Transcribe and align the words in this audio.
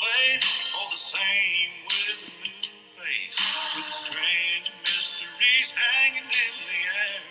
place, 0.00 0.72
all 0.76 0.90
the 0.90 0.98
same 0.98 1.70
with 1.86 2.08
a 2.24 2.46
new 2.46 2.74
face, 2.98 3.38
with 3.76 3.86
strange 3.86 4.72
mysteries 4.82 5.74
hanging 5.74 6.24
in 6.28 6.54
the 6.66 6.80
air. 7.08 7.22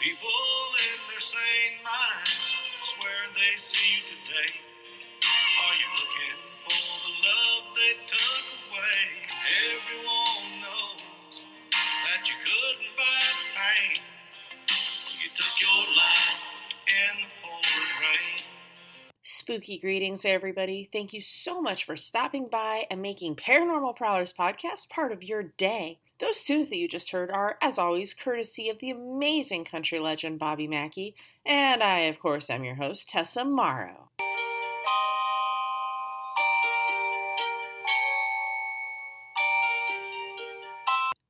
People 0.00 0.28
in 0.78 0.98
their 1.10 1.20
sane 1.20 1.78
minds 1.84 2.54
swear 2.82 3.20
they 3.34 3.56
see 3.56 3.98
you 3.98 4.02
today. 4.16 4.52
Are 5.66 5.76
you 5.78 5.88
looking 6.00 6.38
for 6.50 6.82
the 7.06 7.12
love 7.22 7.64
they 7.76 7.94
took 8.06 8.46
away? 8.70 9.02
Everyone 9.46 10.31
Spooky 19.42 19.76
greetings, 19.76 20.24
everybody. 20.24 20.88
Thank 20.92 21.12
you 21.12 21.20
so 21.20 21.60
much 21.60 21.82
for 21.82 21.96
stopping 21.96 22.46
by 22.46 22.84
and 22.88 23.02
making 23.02 23.34
Paranormal 23.34 23.96
Prowlers 23.96 24.32
podcast 24.32 24.88
part 24.88 25.10
of 25.10 25.24
your 25.24 25.42
day. 25.42 25.98
Those 26.20 26.44
tunes 26.44 26.68
that 26.68 26.76
you 26.76 26.86
just 26.86 27.10
heard 27.10 27.28
are, 27.28 27.58
as 27.60 27.76
always, 27.76 28.14
courtesy 28.14 28.68
of 28.68 28.78
the 28.78 28.90
amazing 28.90 29.64
country 29.64 29.98
legend 29.98 30.38
Bobby 30.38 30.68
Mackey, 30.68 31.16
and 31.44 31.82
I, 31.82 32.02
of 32.02 32.20
course, 32.20 32.50
am 32.50 32.62
your 32.62 32.76
host, 32.76 33.08
Tessa 33.08 33.44
Morrow. 33.44 34.10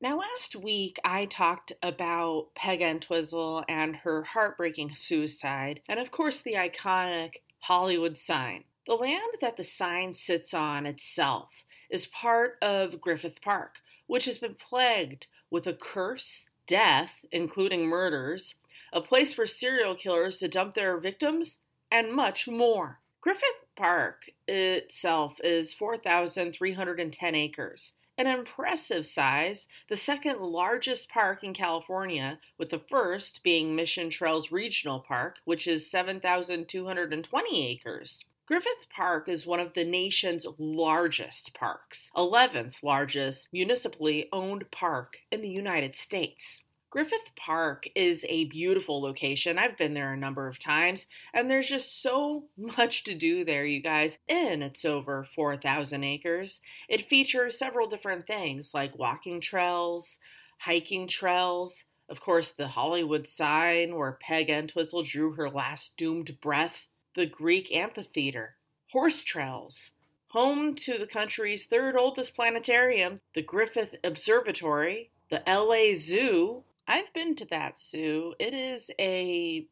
Now, 0.02 0.18
last 0.18 0.54
week 0.54 0.98
I 1.02 1.24
talked 1.24 1.72
about 1.82 2.48
Peg 2.54 2.82
Entwistle 2.82 3.64
and 3.70 3.96
her 3.96 4.22
heartbreaking 4.24 4.96
suicide, 4.96 5.80
and 5.88 5.98
of 5.98 6.10
course 6.10 6.40
the 6.40 6.54
iconic 6.54 7.36
Hollywood 7.62 8.18
sign. 8.18 8.64
The 8.86 8.94
land 8.94 9.34
that 9.40 9.56
the 9.56 9.64
sign 9.64 10.14
sits 10.14 10.52
on 10.52 10.84
itself 10.84 11.64
is 11.88 12.06
part 12.06 12.58
of 12.60 13.00
Griffith 13.00 13.40
Park, 13.40 13.76
which 14.08 14.24
has 14.24 14.38
been 14.38 14.56
plagued 14.56 15.28
with 15.48 15.66
a 15.68 15.72
curse, 15.72 16.48
death, 16.66 17.24
including 17.30 17.86
murders, 17.86 18.56
a 18.92 19.00
place 19.00 19.32
for 19.32 19.46
serial 19.46 19.94
killers 19.94 20.38
to 20.38 20.48
dump 20.48 20.74
their 20.74 20.98
victims, 20.98 21.58
and 21.90 22.12
much 22.12 22.48
more. 22.48 22.98
Griffith 23.20 23.64
Park 23.76 24.30
itself 24.48 25.36
is 25.44 25.72
4,310 25.72 27.34
acres 27.36 27.92
an 28.26 28.38
impressive 28.38 29.04
size, 29.04 29.66
the 29.88 29.96
second 29.96 30.40
largest 30.40 31.08
park 31.08 31.42
in 31.42 31.52
California, 31.52 32.38
with 32.56 32.70
the 32.70 32.78
first 32.78 33.42
being 33.42 33.74
Mission 33.74 34.10
Trails 34.10 34.52
Regional 34.52 35.00
Park, 35.00 35.38
which 35.44 35.66
is 35.66 35.90
7,220 35.90 37.66
acres. 37.66 38.24
Griffith 38.46 38.88
Park 38.94 39.28
is 39.28 39.46
one 39.46 39.60
of 39.60 39.74
the 39.74 39.84
nation's 39.84 40.46
largest 40.56 41.52
parks, 41.54 42.10
11th 42.16 42.82
largest 42.82 43.48
municipally 43.52 44.28
owned 44.32 44.70
park 44.70 45.18
in 45.30 45.42
the 45.42 45.48
United 45.48 45.96
States. 45.96 46.64
Griffith 46.92 47.34
Park 47.36 47.88
is 47.94 48.26
a 48.28 48.44
beautiful 48.44 49.00
location. 49.00 49.56
I've 49.56 49.78
been 49.78 49.94
there 49.94 50.12
a 50.12 50.16
number 50.16 50.46
of 50.46 50.58
times, 50.58 51.06
and 51.32 51.50
there's 51.50 51.66
just 51.66 52.02
so 52.02 52.44
much 52.76 53.04
to 53.04 53.14
do 53.14 53.46
there, 53.46 53.64
you 53.64 53.80
guys. 53.80 54.18
And 54.28 54.62
it's 54.62 54.84
over 54.84 55.24
4,000 55.24 56.04
acres. 56.04 56.60
It 56.90 57.08
features 57.08 57.58
several 57.58 57.88
different 57.88 58.26
things 58.26 58.74
like 58.74 58.98
walking 58.98 59.40
trails, 59.40 60.18
hiking 60.58 61.08
trails, 61.08 61.84
of 62.10 62.20
course, 62.20 62.50
the 62.50 62.68
Hollywood 62.68 63.26
sign 63.26 63.96
where 63.96 64.18
Peg 64.20 64.50
Entwistle 64.50 65.02
drew 65.02 65.32
her 65.32 65.48
last 65.48 65.96
doomed 65.96 66.42
breath, 66.42 66.90
the 67.14 67.24
Greek 67.24 67.74
amphitheater, 67.74 68.56
horse 68.90 69.22
trails, 69.22 69.92
home 70.28 70.74
to 70.74 70.98
the 70.98 71.06
country's 71.06 71.64
third 71.64 71.96
oldest 71.96 72.34
planetarium, 72.34 73.22
the 73.32 73.40
Griffith 73.40 73.94
Observatory, 74.04 75.08
the 75.30 75.42
LA 75.46 75.98
Zoo, 75.98 76.64
I've 76.86 77.12
been 77.14 77.34
to 77.36 77.46
that 77.46 77.78
zoo. 77.78 78.34
It 78.38 78.54
is 78.54 78.90
a 78.98 79.66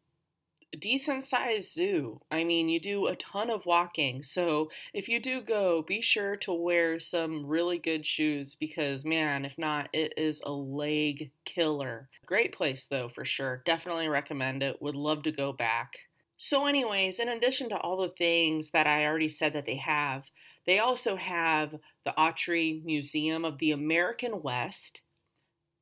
decent 0.78 1.24
sized 1.24 1.72
zoo. 1.72 2.20
I 2.30 2.44
mean, 2.44 2.68
you 2.68 2.80
do 2.80 3.06
a 3.06 3.16
ton 3.16 3.50
of 3.50 3.66
walking. 3.66 4.22
So 4.22 4.70
if 4.94 5.08
you 5.08 5.20
do 5.20 5.40
go, 5.40 5.82
be 5.82 6.00
sure 6.00 6.36
to 6.36 6.52
wear 6.52 6.98
some 6.98 7.44
really 7.44 7.78
good 7.78 8.06
shoes 8.06 8.54
because, 8.54 9.04
man, 9.04 9.44
if 9.44 9.58
not, 9.58 9.88
it 9.92 10.14
is 10.16 10.40
a 10.44 10.52
leg 10.52 11.30
killer. 11.44 12.08
Great 12.26 12.54
place, 12.54 12.86
though, 12.86 13.08
for 13.08 13.24
sure. 13.24 13.62
Definitely 13.64 14.08
recommend 14.08 14.62
it. 14.62 14.80
Would 14.80 14.96
love 14.96 15.24
to 15.24 15.32
go 15.32 15.52
back. 15.52 15.94
So, 16.36 16.66
anyways, 16.66 17.18
in 17.18 17.28
addition 17.28 17.68
to 17.70 17.76
all 17.76 17.98
the 17.98 18.08
things 18.08 18.70
that 18.70 18.86
I 18.86 19.04
already 19.04 19.28
said 19.28 19.52
that 19.52 19.66
they 19.66 19.76
have, 19.76 20.30
they 20.66 20.78
also 20.78 21.16
have 21.16 21.74
the 22.04 22.14
Autry 22.16 22.82
Museum 22.84 23.44
of 23.44 23.58
the 23.58 23.72
American 23.72 24.40
West 24.42 25.02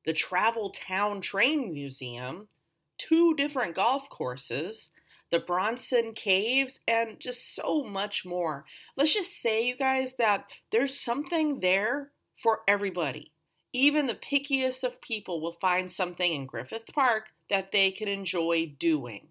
the 0.08 0.14
Travel 0.14 0.70
Town 0.70 1.20
Train 1.20 1.70
Museum, 1.70 2.48
two 2.96 3.34
different 3.34 3.74
golf 3.74 4.08
courses, 4.08 4.88
the 5.30 5.38
Bronson 5.38 6.14
Caves, 6.14 6.80
and 6.88 7.20
just 7.20 7.54
so 7.54 7.84
much 7.84 8.24
more. 8.24 8.64
Let's 8.96 9.12
just 9.12 9.42
say, 9.42 9.66
you 9.66 9.76
guys, 9.76 10.14
that 10.14 10.50
there's 10.72 10.98
something 10.98 11.60
there 11.60 12.12
for 12.42 12.60
everybody. 12.66 13.32
Even 13.74 14.06
the 14.06 14.14
pickiest 14.14 14.82
of 14.82 14.98
people 15.02 15.42
will 15.42 15.58
find 15.60 15.90
something 15.90 16.32
in 16.32 16.46
Griffith 16.46 16.86
Park 16.94 17.26
that 17.50 17.70
they 17.70 17.90
can 17.90 18.08
enjoy 18.08 18.74
doing. 18.78 19.28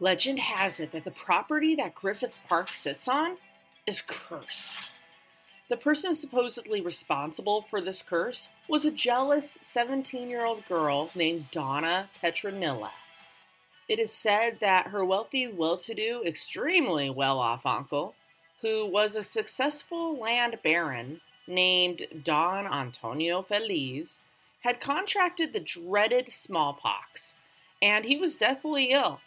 Legend 0.00 0.38
has 0.38 0.80
it 0.80 0.92
that 0.92 1.04
the 1.04 1.12
property 1.12 1.74
that 1.76 1.94
Griffith 1.94 2.36
Park 2.46 2.68
sits 2.68 3.08
on 3.08 3.38
is 3.86 4.02
cursed. 4.06 4.90
The 5.68 5.76
person 5.76 6.14
supposedly 6.14 6.80
responsible 6.80 7.62
for 7.62 7.80
this 7.80 8.02
curse 8.02 8.50
was 8.68 8.84
a 8.84 8.90
jealous 8.90 9.58
17 9.62 10.28
year 10.28 10.44
old 10.44 10.66
girl 10.66 11.10
named 11.14 11.50
Donna 11.50 12.08
Petronilla. 12.22 12.90
It 13.88 13.98
is 13.98 14.12
said 14.12 14.60
that 14.60 14.88
her 14.88 15.04
wealthy, 15.04 15.46
well 15.46 15.76
to 15.78 15.94
do, 15.94 16.22
extremely 16.24 17.10
well 17.10 17.38
off 17.38 17.66
uncle, 17.66 18.14
who 18.60 18.86
was 18.86 19.14
a 19.14 19.22
successful 19.22 20.18
land 20.18 20.58
baron 20.62 21.20
named 21.46 22.06
Don 22.22 22.66
Antonio 22.66 23.42
Feliz, 23.42 24.22
had 24.60 24.80
contracted 24.80 25.52
the 25.52 25.60
dreaded 25.60 26.32
smallpox, 26.32 27.34
and 27.82 28.06
he 28.06 28.16
was 28.16 28.36
deathly 28.36 28.92
ill. 28.92 29.20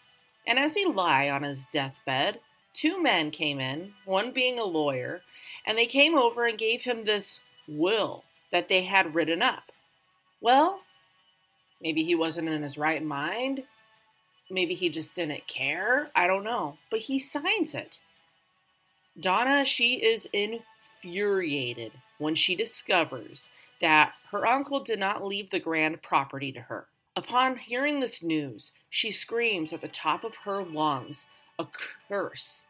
And 0.47 0.57
as 0.57 0.73
he 0.73 0.85
lay 0.85 1.29
on 1.29 1.43
his 1.43 1.65
deathbed, 1.65 2.39
two 2.77 3.01
men 3.01 3.31
came 3.31 3.59
in, 3.59 3.91
one 4.05 4.31
being 4.31 4.59
a 4.59 4.63
lawyer, 4.63 5.21
and 5.65 5.77
they 5.77 5.87
came 5.87 6.15
over 6.15 6.45
and 6.45 6.59
gave 6.59 6.83
him 6.83 7.03
this 7.03 7.39
will 7.67 8.23
that 8.51 8.67
they 8.67 8.83
had 8.83 9.15
written 9.15 9.41
up. 9.41 9.71
Well, 10.41 10.81
maybe 11.81 12.03
he 12.03 12.13
wasn't 12.13 12.49
in 12.49 12.61
his 12.61 12.77
right 12.77 13.03
mind. 13.03 13.63
Maybe 14.51 14.75
he 14.75 14.89
just 14.89 15.15
didn't 15.15 15.47
care. 15.47 16.11
I 16.15 16.27
don't 16.27 16.43
know. 16.43 16.77
But 16.91 16.99
he 16.99 17.19
signs 17.19 17.73
it. 17.73 17.99
Donna, 19.19 19.65
she 19.65 19.95
is 19.95 20.29
infuriated 20.31 21.91
when 22.19 22.35
she 22.35 22.55
discovers 22.55 23.49
that 23.81 24.13
her 24.29 24.45
uncle 24.45 24.79
did 24.79 24.99
not 24.99 25.25
leave 25.25 25.49
the 25.49 25.59
grand 25.59 26.01
property 26.03 26.51
to 26.51 26.61
her. 26.61 26.85
Upon 27.15 27.57
hearing 27.57 27.99
this 27.99 28.21
news, 28.21 28.71
she 28.91 29.09
screams 29.09 29.73
at 29.73 29.81
the 29.81 29.87
top 29.87 30.23
of 30.23 30.35
her 30.45 30.63
lungs 30.63 31.25
a 31.59 31.65
curse 32.07 32.66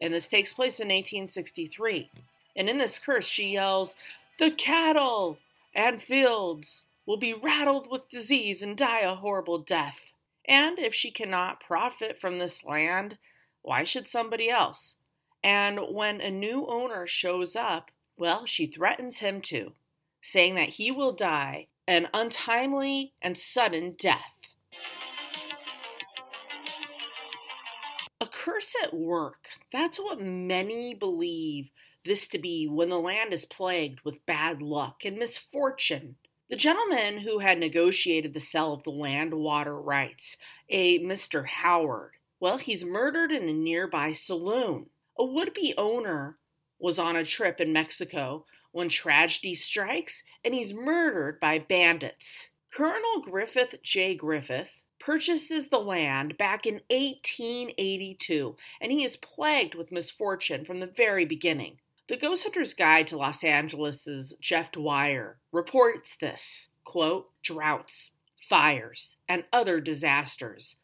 and 0.00 0.12
this 0.12 0.28
takes 0.28 0.52
place 0.52 0.80
in 0.80 0.88
1863. 0.88 2.10
And 2.56 2.68
in 2.68 2.78
this 2.78 2.98
curse, 2.98 3.26
she 3.26 3.52
yells, 3.52 3.94
The 4.38 4.50
cattle 4.50 5.38
and 5.74 6.02
fields 6.02 6.82
will 7.06 7.16
be 7.16 7.34
rattled 7.34 7.90
with 7.90 8.08
disease 8.08 8.62
and 8.62 8.76
die 8.76 9.00
a 9.00 9.14
horrible 9.14 9.58
death. 9.58 10.12
And 10.46 10.78
if 10.78 10.94
she 10.94 11.10
cannot 11.10 11.60
profit 11.60 12.20
from 12.20 12.38
this 12.38 12.64
land, 12.64 13.18
why 13.62 13.84
should 13.84 14.06
somebody 14.06 14.50
else? 14.50 14.96
And 15.42 15.80
when 15.90 16.20
a 16.20 16.30
new 16.30 16.66
owner 16.66 17.06
shows 17.06 17.56
up, 17.56 17.90
well, 18.16 18.46
she 18.46 18.66
threatens 18.66 19.18
him 19.18 19.40
too, 19.40 19.72
saying 20.22 20.54
that 20.54 20.70
he 20.70 20.90
will 20.90 21.12
die 21.12 21.66
an 21.86 22.08
untimely 22.14 23.12
and 23.20 23.36
sudden 23.36 23.94
death. 23.98 24.32
A 28.20 28.26
curse 28.26 28.74
at 28.82 28.94
work. 28.94 29.43
That's 29.74 29.98
what 29.98 30.20
many 30.20 30.94
believe 30.94 31.68
this 32.04 32.28
to 32.28 32.38
be 32.38 32.68
when 32.68 32.90
the 32.90 33.00
land 33.00 33.32
is 33.32 33.44
plagued 33.44 34.02
with 34.04 34.24
bad 34.24 34.62
luck 34.62 35.04
and 35.04 35.16
misfortune. 35.16 36.14
The 36.48 36.54
gentleman 36.54 37.18
who 37.18 37.40
had 37.40 37.58
negotiated 37.58 38.34
the 38.34 38.38
sale 38.38 38.72
of 38.72 38.84
the 38.84 38.90
land 38.90 39.34
water 39.34 39.76
rights, 39.76 40.36
a 40.68 41.00
Mr. 41.00 41.44
Howard, 41.44 42.12
well, 42.38 42.56
he's 42.58 42.84
murdered 42.84 43.32
in 43.32 43.48
a 43.48 43.52
nearby 43.52 44.12
saloon. 44.12 44.90
A 45.18 45.24
would 45.24 45.52
be 45.52 45.74
owner 45.76 46.38
was 46.78 47.00
on 47.00 47.16
a 47.16 47.24
trip 47.24 47.60
in 47.60 47.72
Mexico 47.72 48.46
when 48.70 48.88
tragedy 48.88 49.56
strikes 49.56 50.22
and 50.44 50.54
he's 50.54 50.72
murdered 50.72 51.40
by 51.40 51.58
bandits. 51.58 52.50
Colonel 52.70 53.22
Griffith 53.22 53.82
J. 53.82 54.14
Griffith 54.14 54.83
purchases 55.04 55.68
the 55.68 55.78
land 55.78 56.38
back 56.38 56.64
in 56.64 56.80
1882, 56.88 58.56
and 58.80 58.90
he 58.90 59.04
is 59.04 59.18
plagued 59.18 59.74
with 59.74 59.92
misfortune 59.92 60.64
from 60.64 60.80
the 60.80 60.86
very 60.86 61.26
beginning. 61.26 61.76
The 62.08 62.16
Ghost 62.16 62.42
Hunter's 62.42 62.72
Guide 62.72 63.06
to 63.08 63.18
Los 63.18 63.44
Angeles' 63.44 64.34
Jeff 64.40 64.72
Dwyer 64.72 65.36
reports 65.52 66.16
this 66.18 66.68
quote, 66.84 67.30
droughts, 67.42 68.12
fires, 68.48 69.16
and 69.28 69.44
other 69.52 69.78
disasters. 69.78 70.76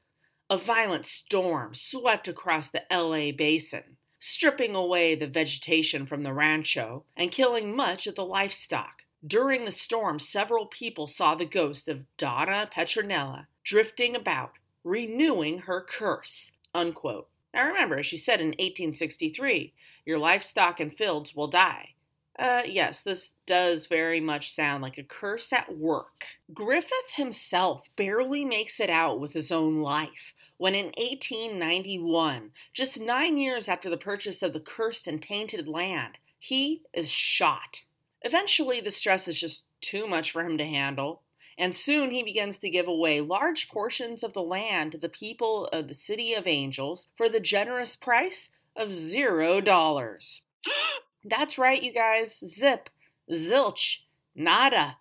A 0.51 0.59
violent 0.59 1.07
storm 1.07 1.75
swept 1.75 2.29
across 2.29 2.69
the 2.69 2.83
LA 2.91 3.33
basin, 3.33 3.97
stripping 4.19 4.75
away 4.75 5.15
the 5.15 5.27
vegetation 5.27 6.05
from 6.05 6.25
the 6.25 6.35
rancho 6.35 7.05
and 7.17 7.33
killing 7.33 7.75
much 7.75 8.07
of 8.07 8.17
the 8.17 8.25
livestock. 8.25 9.05
During 9.27 9.65
the 9.65 9.73
storm, 9.73 10.19
several 10.19 10.67
people 10.67 11.07
saw 11.07 11.35
the 11.35 11.47
ghost 11.47 11.89
of 11.89 12.05
Donna 12.19 12.69
Petronella 12.71 13.47
drifting 13.65 14.17
about, 14.17 14.53
renewing 14.85 15.61
her 15.61 15.81
curse. 15.81 16.53
Unquote. 16.75 17.29
Now 17.53 17.67
remember, 17.67 18.03
she 18.03 18.17
said 18.17 18.41
in 18.41 18.49
1863, 18.49 19.75
your 20.07 20.19
livestock 20.19 20.81
and 20.81 20.93
fields 20.93 21.35
will 21.35 21.49
die. 21.49 21.95
Uh, 22.39 22.63
yes, 22.65 23.03
this 23.03 23.35
does 23.45 23.87
very 23.87 24.21
much 24.21 24.55
sound 24.55 24.83
like 24.83 24.97
a 24.97 25.03
curse 25.03 25.53
at 25.53 25.77
work. 25.77 26.25
Griffith 26.55 27.15
himself 27.15 27.89
barely 27.97 28.45
makes 28.45 28.81
it 28.81 28.89
out 28.89 29.21
with 29.21 29.33
his 29.33 29.53
own 29.53 29.81
life 29.81 30.35
when 30.61 30.75
in 30.75 30.93
1891, 30.99 32.51
just 32.75 33.01
nine 33.01 33.39
years 33.39 33.67
after 33.67 33.89
the 33.89 33.97
purchase 33.97 34.43
of 34.43 34.53
the 34.53 34.61
cursed 34.61 35.07
and 35.07 35.23
tainted 35.23 35.67
land, 35.67 36.19
he 36.39 36.83
is 36.93 37.11
shot. 37.11 37.85
Eventually, 38.21 38.83
the 38.83 38.91
stress 38.91 39.27
is 39.27 39.41
just 39.41 39.65
too 39.81 40.07
much 40.07 40.31
for 40.33 40.43
him 40.43 40.59
to 40.59 40.67
handle, 40.67 41.23
and 41.61 41.77
soon 41.77 42.11
he 42.11 42.23
begins 42.23 42.59
to 42.59 42.71
give 42.71 42.89
away 42.89 43.21
large 43.21 43.69
portions 43.69 44.25
of 44.25 44.33
the 44.33 44.43
land 44.43 44.93
to 44.93 44.99
the 44.99 45.11
people 45.11 45.67
of 45.67 45.89
the 45.89 45.95
City 45.95 46.33
of 46.33 46.47
Angels 46.47 47.07
for 47.17 47.29
the 47.29 47.39
generous 47.39 47.95
price 47.95 48.49
of 48.75 48.95
zero 48.95 49.61
dollars. 49.61 50.41
That's 51.25 51.59
right, 51.59 51.83
you 51.83 51.93
guys. 51.93 52.41
Zip, 52.47 52.89
zilch, 53.31 53.99
nada, 54.35 54.97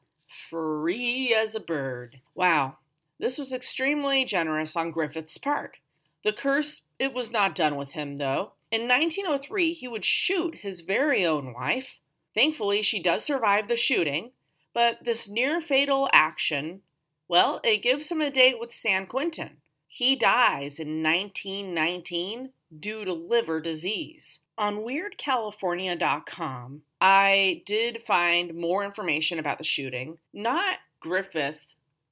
free 0.50 1.34
as 1.34 1.56
a 1.56 1.62
bird. 1.62 2.20
Wow, 2.36 2.80
this 3.20 3.38
was 3.38 3.54
extremely 3.54 4.26
generous 4.26 4.76
on 4.76 4.92
Griffith's 4.92 5.38
part. 5.38 5.78
The 6.26 6.34
curse, 6.34 6.82
it 7.00 7.14
was 7.14 7.32
not 7.32 7.56
done 7.56 7.78
with 7.78 7.94
him, 7.94 8.18
though. 8.18 8.52
In 8.70 8.82
1903, 8.82 9.72
he 9.72 9.88
would 9.88 10.04
shoot 10.04 10.56
his 10.56 10.82
very 10.82 11.26
own 11.26 11.54
wife, 11.54 12.00
Thankfully, 12.36 12.82
she 12.84 13.00
does 13.00 13.24
survive 13.26 13.68
the 13.68 13.76
shooting, 13.76 14.32
but 14.74 15.04
this 15.04 15.28
near 15.28 15.62
fatal 15.62 16.10
action, 16.14 16.82
well, 17.28 17.60
it 17.64 17.84
gives 17.84 18.12
him 18.12 18.22
a 18.22 18.30
date 18.30 18.60
with 18.60 18.74
San 18.74 19.06
Quentin. 19.06 19.58
He 19.88 20.16
dies 20.16 20.80
in 20.80 21.04
1919 21.04 22.52
due 22.80 23.06
to 23.06 23.14
liver 23.14 23.60
disease. 23.60 24.40
On 24.58 24.78
WeirdCalifornia.com, 24.78 26.82
I 27.02 27.64
did 27.66 28.04
find 28.06 28.54
more 28.54 28.84
information 28.84 29.40
about 29.40 29.58
the 29.58 29.64
shooting. 29.64 30.18
Not 30.34 30.78
Griffith 31.00 31.66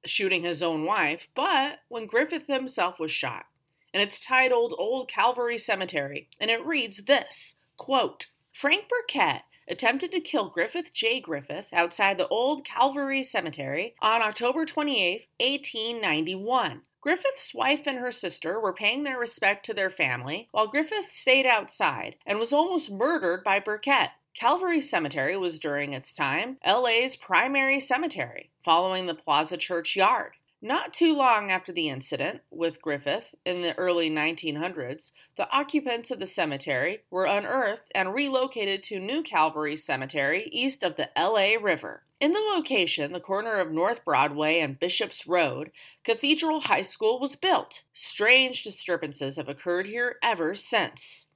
shooting 0.05 0.43
his 0.43 0.63
own 0.63 0.85
wife, 0.85 1.27
but 1.35 1.79
when 1.89 2.07
Griffith 2.07 2.47
himself 2.47 2.99
was 2.99 3.11
shot. 3.11 3.45
And 3.93 4.01
it's 4.01 4.19
titled 4.19 4.73
Old 4.77 5.09
Calvary 5.09 5.57
Cemetery, 5.57 6.29
and 6.39 6.49
it 6.49 6.65
reads 6.65 7.03
this 7.03 7.55
quote, 7.75 8.27
Frank 8.53 8.85
Burkett 8.89 9.41
attempted 9.67 10.11
to 10.11 10.19
kill 10.19 10.49
Griffith 10.49 10.93
J. 10.93 11.19
Griffith 11.19 11.67
outside 11.73 12.17
the 12.17 12.27
old 12.29 12.65
Calvary 12.65 13.23
Cemetery 13.23 13.95
on 14.01 14.21
October 14.21 14.65
28, 14.65 15.27
1891. 15.39 16.81
Griffith's 17.01 17.53
wife 17.53 17.85
and 17.85 17.99
her 17.99 18.11
sister 18.11 18.59
were 18.59 18.73
paying 18.73 19.03
their 19.03 19.19
respect 19.19 19.65
to 19.65 19.73
their 19.73 19.89
family, 19.89 20.47
while 20.51 20.67
Griffith 20.67 21.11
stayed 21.11 21.45
outside 21.45 22.15
and 22.25 22.39
was 22.39 22.51
almost 22.51 22.91
murdered 22.91 23.43
by 23.43 23.59
Burkett. 23.59 24.09
Calvary 24.35 24.81
Cemetery 24.81 25.35
was 25.35 25.57
during 25.57 25.93
its 25.93 26.13
time 26.13 26.57
LA's 26.65 27.15
primary 27.15 27.79
cemetery, 27.79 28.51
following 28.63 29.05
the 29.05 29.15
Plaza 29.15 29.57
Church 29.57 29.95
Yard. 29.95 30.33
Not 30.61 30.91
too 30.91 31.15
long 31.15 31.51
after 31.51 31.71
the 31.71 31.87
incident 31.87 32.41
with 32.49 32.81
Griffith 32.81 33.35
in 33.45 33.61
the 33.61 33.77
early 33.77 34.09
1900s, 34.09 35.11
the 35.35 35.47
occupants 35.55 36.09
of 36.09 36.17
the 36.17 36.25
cemetery 36.25 37.03
were 37.11 37.25
unearthed 37.25 37.91
and 37.93 38.11
relocated 38.11 38.81
to 38.83 38.99
New 38.99 39.21
Calvary 39.21 39.75
Cemetery 39.75 40.49
east 40.51 40.81
of 40.81 40.95
the 40.95 41.11
LA 41.15 41.61
River. 41.61 42.05
In 42.19 42.33
the 42.33 42.53
location, 42.55 43.13
the 43.13 43.19
corner 43.19 43.53
of 43.59 43.71
North 43.71 44.03
Broadway 44.03 44.59
and 44.59 44.79
Bishops 44.79 45.27
Road, 45.27 45.69
Cathedral 46.03 46.61
High 46.61 46.81
School 46.81 47.19
was 47.19 47.35
built. 47.35 47.83
Strange 47.93 48.63
disturbances 48.63 49.37
have 49.37 49.47
occurred 49.47 49.85
here 49.85 50.17
ever 50.23 50.55
since. 50.55 51.26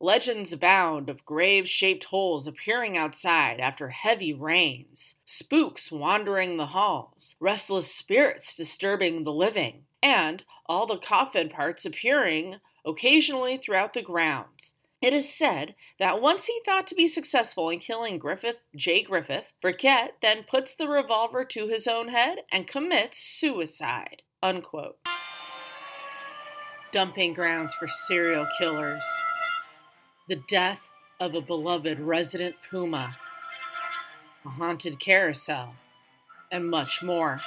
Legends 0.00 0.52
abound 0.52 1.08
of 1.08 1.24
grave 1.24 1.68
shaped 1.68 2.04
holes 2.04 2.46
appearing 2.46 2.96
outside 2.96 3.58
after 3.58 3.88
heavy 3.88 4.32
rains, 4.32 5.16
spooks 5.24 5.90
wandering 5.90 6.56
the 6.56 6.66
halls, 6.66 7.34
restless 7.40 7.92
spirits 7.92 8.54
disturbing 8.54 9.24
the 9.24 9.32
living, 9.32 9.86
and 10.00 10.44
all 10.66 10.86
the 10.86 10.98
coffin 10.98 11.48
parts 11.48 11.84
appearing 11.84 12.60
occasionally 12.84 13.56
throughout 13.56 13.92
the 13.92 14.00
grounds. 14.00 14.74
It 15.02 15.12
is 15.12 15.32
said 15.32 15.74
that 15.98 16.22
once 16.22 16.46
he 16.46 16.60
thought 16.64 16.86
to 16.88 16.94
be 16.94 17.08
successful 17.08 17.68
in 17.68 17.80
killing 17.80 18.18
Griffith 18.18 18.62
J. 18.76 19.02
Griffith, 19.02 19.52
Burkett 19.60 20.14
then 20.20 20.44
puts 20.44 20.74
the 20.74 20.88
revolver 20.88 21.44
to 21.44 21.66
his 21.66 21.88
own 21.88 22.06
head 22.06 22.38
and 22.52 22.68
commits 22.68 23.18
suicide. 23.18 24.22
Unquote. 24.44 24.98
Dumping 26.92 27.34
grounds 27.34 27.74
for 27.74 27.88
serial 27.88 28.46
killers 28.58 29.04
the 30.28 30.36
death 30.46 30.90
of 31.20 31.34
a 31.34 31.40
beloved 31.40 31.98
resident 31.98 32.54
puma, 32.68 33.16
a 34.44 34.48
haunted 34.48 35.00
carousel, 35.00 35.74
and 36.52 36.68
much 36.68 37.02
more. 37.02 37.40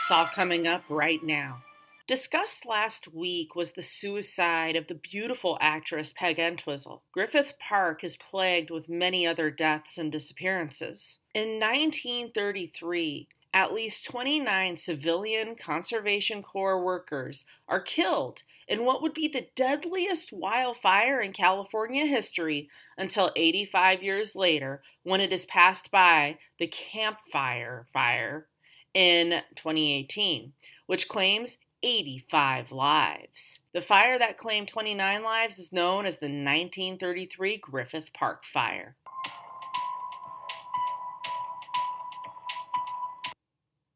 It's 0.00 0.10
all 0.10 0.26
coming 0.26 0.66
up 0.66 0.82
right 0.88 1.22
now. 1.22 1.62
Discussed 2.08 2.66
last 2.66 3.14
week 3.14 3.54
was 3.54 3.70
the 3.70 3.82
suicide 3.82 4.74
of 4.74 4.88
the 4.88 4.96
beautiful 4.96 5.56
actress 5.60 6.12
Peg 6.16 6.40
Entwistle. 6.40 7.04
Griffith 7.12 7.54
Park 7.60 8.02
is 8.02 8.16
plagued 8.16 8.70
with 8.70 8.88
many 8.88 9.24
other 9.24 9.48
deaths 9.48 9.96
and 9.96 10.10
disappearances. 10.10 11.20
In 11.34 11.60
1933, 11.60 13.28
at 13.52 13.72
least 13.72 14.04
29 14.06 14.76
civilian 14.76 15.56
Conservation 15.56 16.42
Corps 16.42 16.82
workers 16.82 17.44
are 17.68 17.80
killed 17.80 18.42
in 18.68 18.84
what 18.84 19.02
would 19.02 19.14
be 19.14 19.26
the 19.26 19.48
deadliest 19.56 20.32
wildfire 20.32 21.20
in 21.20 21.32
California 21.32 22.06
history 22.06 22.68
until 22.96 23.32
85 23.34 24.02
years 24.02 24.36
later 24.36 24.82
when 25.02 25.20
it 25.20 25.32
is 25.32 25.44
passed 25.46 25.90
by 25.90 26.38
the 26.58 26.68
Camp 26.68 27.18
Fire 27.32 27.86
fire 27.92 28.46
in 28.94 29.42
2018, 29.56 30.52
which 30.86 31.08
claims 31.08 31.58
85 31.82 32.72
lives. 32.72 33.58
The 33.72 33.80
fire 33.80 34.18
that 34.18 34.38
claimed 34.38 34.68
29 34.68 35.22
lives 35.22 35.58
is 35.58 35.72
known 35.72 36.06
as 36.06 36.18
the 36.18 36.26
1933 36.26 37.56
Griffith 37.56 38.12
Park 38.12 38.44
Fire. 38.44 38.96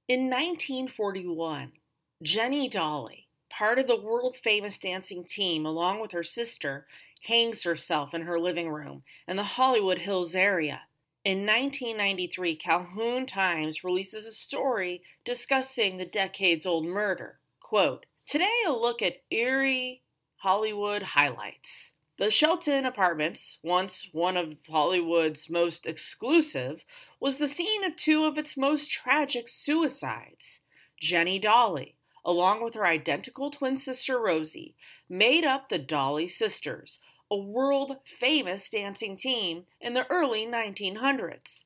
In 0.07 0.29
1941, 0.29 1.73
Jenny 2.21 2.69
Dolly, 2.69 3.27
part 3.49 3.79
of 3.79 3.87
the 3.87 3.99
world 3.99 4.37
famous 4.37 4.77
dancing 4.77 5.25
team, 5.25 5.65
along 5.65 6.03
with 6.03 6.13
her 6.13 6.23
sister, 6.23 6.87
hangs 7.23 7.63
herself 7.63 8.13
in 8.13 8.21
her 8.21 8.39
living 8.39 8.69
room 8.69 9.03
in 9.27 9.37
the 9.37 9.43
Hollywood 9.43 9.97
Hills 9.97 10.35
area. 10.35 10.83
In 11.25 11.47
1993, 11.47 12.55
Calhoun 12.57 13.25
Times 13.25 13.83
releases 13.83 14.27
a 14.27 14.33
story 14.33 15.01
discussing 15.25 15.97
the 15.97 16.05
decades 16.05 16.67
old 16.67 16.85
murder. 16.85 17.39
Quote, 17.61 18.05
Today, 18.27 18.63
a 18.67 18.73
look 18.73 19.01
at 19.01 19.23
eerie 19.31 20.03
Hollywood 20.37 21.03
highlights. 21.03 21.95
The 22.17 22.31
Shelton 22.31 22.85
Apartments, 22.85 23.59
once 23.65 24.09
one 24.13 24.37
of 24.37 24.59
Hollywood's 24.69 25.51
most 25.51 25.85
exclusive, 25.85 26.85
was 27.25 27.37
the 27.37 27.49
scene 27.49 27.83
of 27.85 27.97
two 27.97 28.27
of 28.27 28.37
its 28.37 28.55
most 28.55 28.91
tragic 28.91 29.49
suicides. 29.49 30.61
Jenny 31.01 31.39
Dolly, 31.39 31.97
along 32.23 32.63
with 32.63 32.75
her 32.75 32.85
identical 32.85 33.51
twin 33.51 33.79
sister 33.79 34.21
Rosie, 34.21 34.75
made 35.09 35.43
up 35.43 35.71
the 35.71 35.79
Dolly 35.79 36.29
Sisters, 36.29 37.01
a 37.31 37.37
world 37.39 37.97
famous 38.05 38.69
dancing 38.69 39.17
team 39.17 39.65
in 39.81 39.95
the 39.95 40.07
early 40.11 40.47
1900s. 40.47 41.65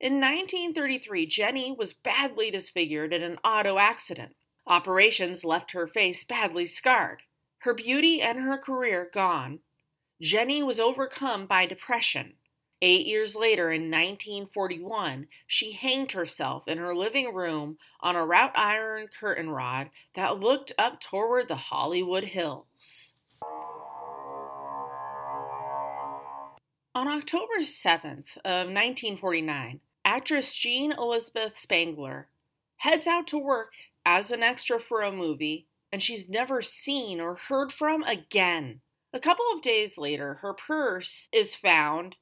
In 0.00 0.14
1933, 0.14 1.24
Jenny 1.26 1.70
was 1.70 1.92
badly 1.92 2.50
disfigured 2.50 3.12
in 3.12 3.22
an 3.22 3.38
auto 3.44 3.78
accident. 3.78 4.34
Operations 4.66 5.44
left 5.44 5.70
her 5.70 5.86
face 5.86 6.24
badly 6.24 6.66
scarred. 6.66 7.22
Her 7.58 7.74
beauty 7.74 8.20
and 8.20 8.40
her 8.40 8.58
career 8.58 9.08
gone, 9.14 9.60
Jenny 10.20 10.64
was 10.64 10.80
overcome 10.80 11.46
by 11.46 11.64
depression. 11.64 12.32
Eight 12.82 13.06
years 13.06 13.34
later, 13.34 13.70
in 13.70 13.90
1941, 13.90 15.28
she 15.46 15.72
hanged 15.72 16.12
herself 16.12 16.68
in 16.68 16.76
her 16.76 16.94
living 16.94 17.32
room 17.32 17.78
on 18.00 18.16
a 18.16 18.26
wrought 18.26 18.52
iron 18.54 19.08
curtain 19.18 19.48
rod 19.48 19.88
that 20.14 20.40
looked 20.40 20.72
up 20.76 21.00
toward 21.00 21.48
the 21.48 21.56
Hollywood 21.56 22.24
Hills. 22.24 23.14
On 26.94 27.08
October 27.08 27.60
7th 27.60 28.36
of 28.44 28.68
1949, 28.68 29.80
actress 30.04 30.54
Jean 30.54 30.92
Elizabeth 30.92 31.58
Spangler 31.58 32.28
heads 32.76 33.06
out 33.06 33.26
to 33.28 33.38
work 33.38 33.72
as 34.04 34.30
an 34.30 34.42
extra 34.42 34.78
for 34.78 35.02
a 35.02 35.10
movie, 35.10 35.66
and 35.90 36.02
she's 36.02 36.28
never 36.28 36.60
seen 36.60 37.20
or 37.20 37.34
heard 37.34 37.72
from 37.72 38.02
again. 38.02 38.80
A 39.12 39.20
couple 39.20 39.46
of 39.54 39.62
days 39.62 39.96
later, 39.96 40.34
her 40.42 40.52
purse 40.52 41.28
is 41.32 41.56
found. 41.56 42.16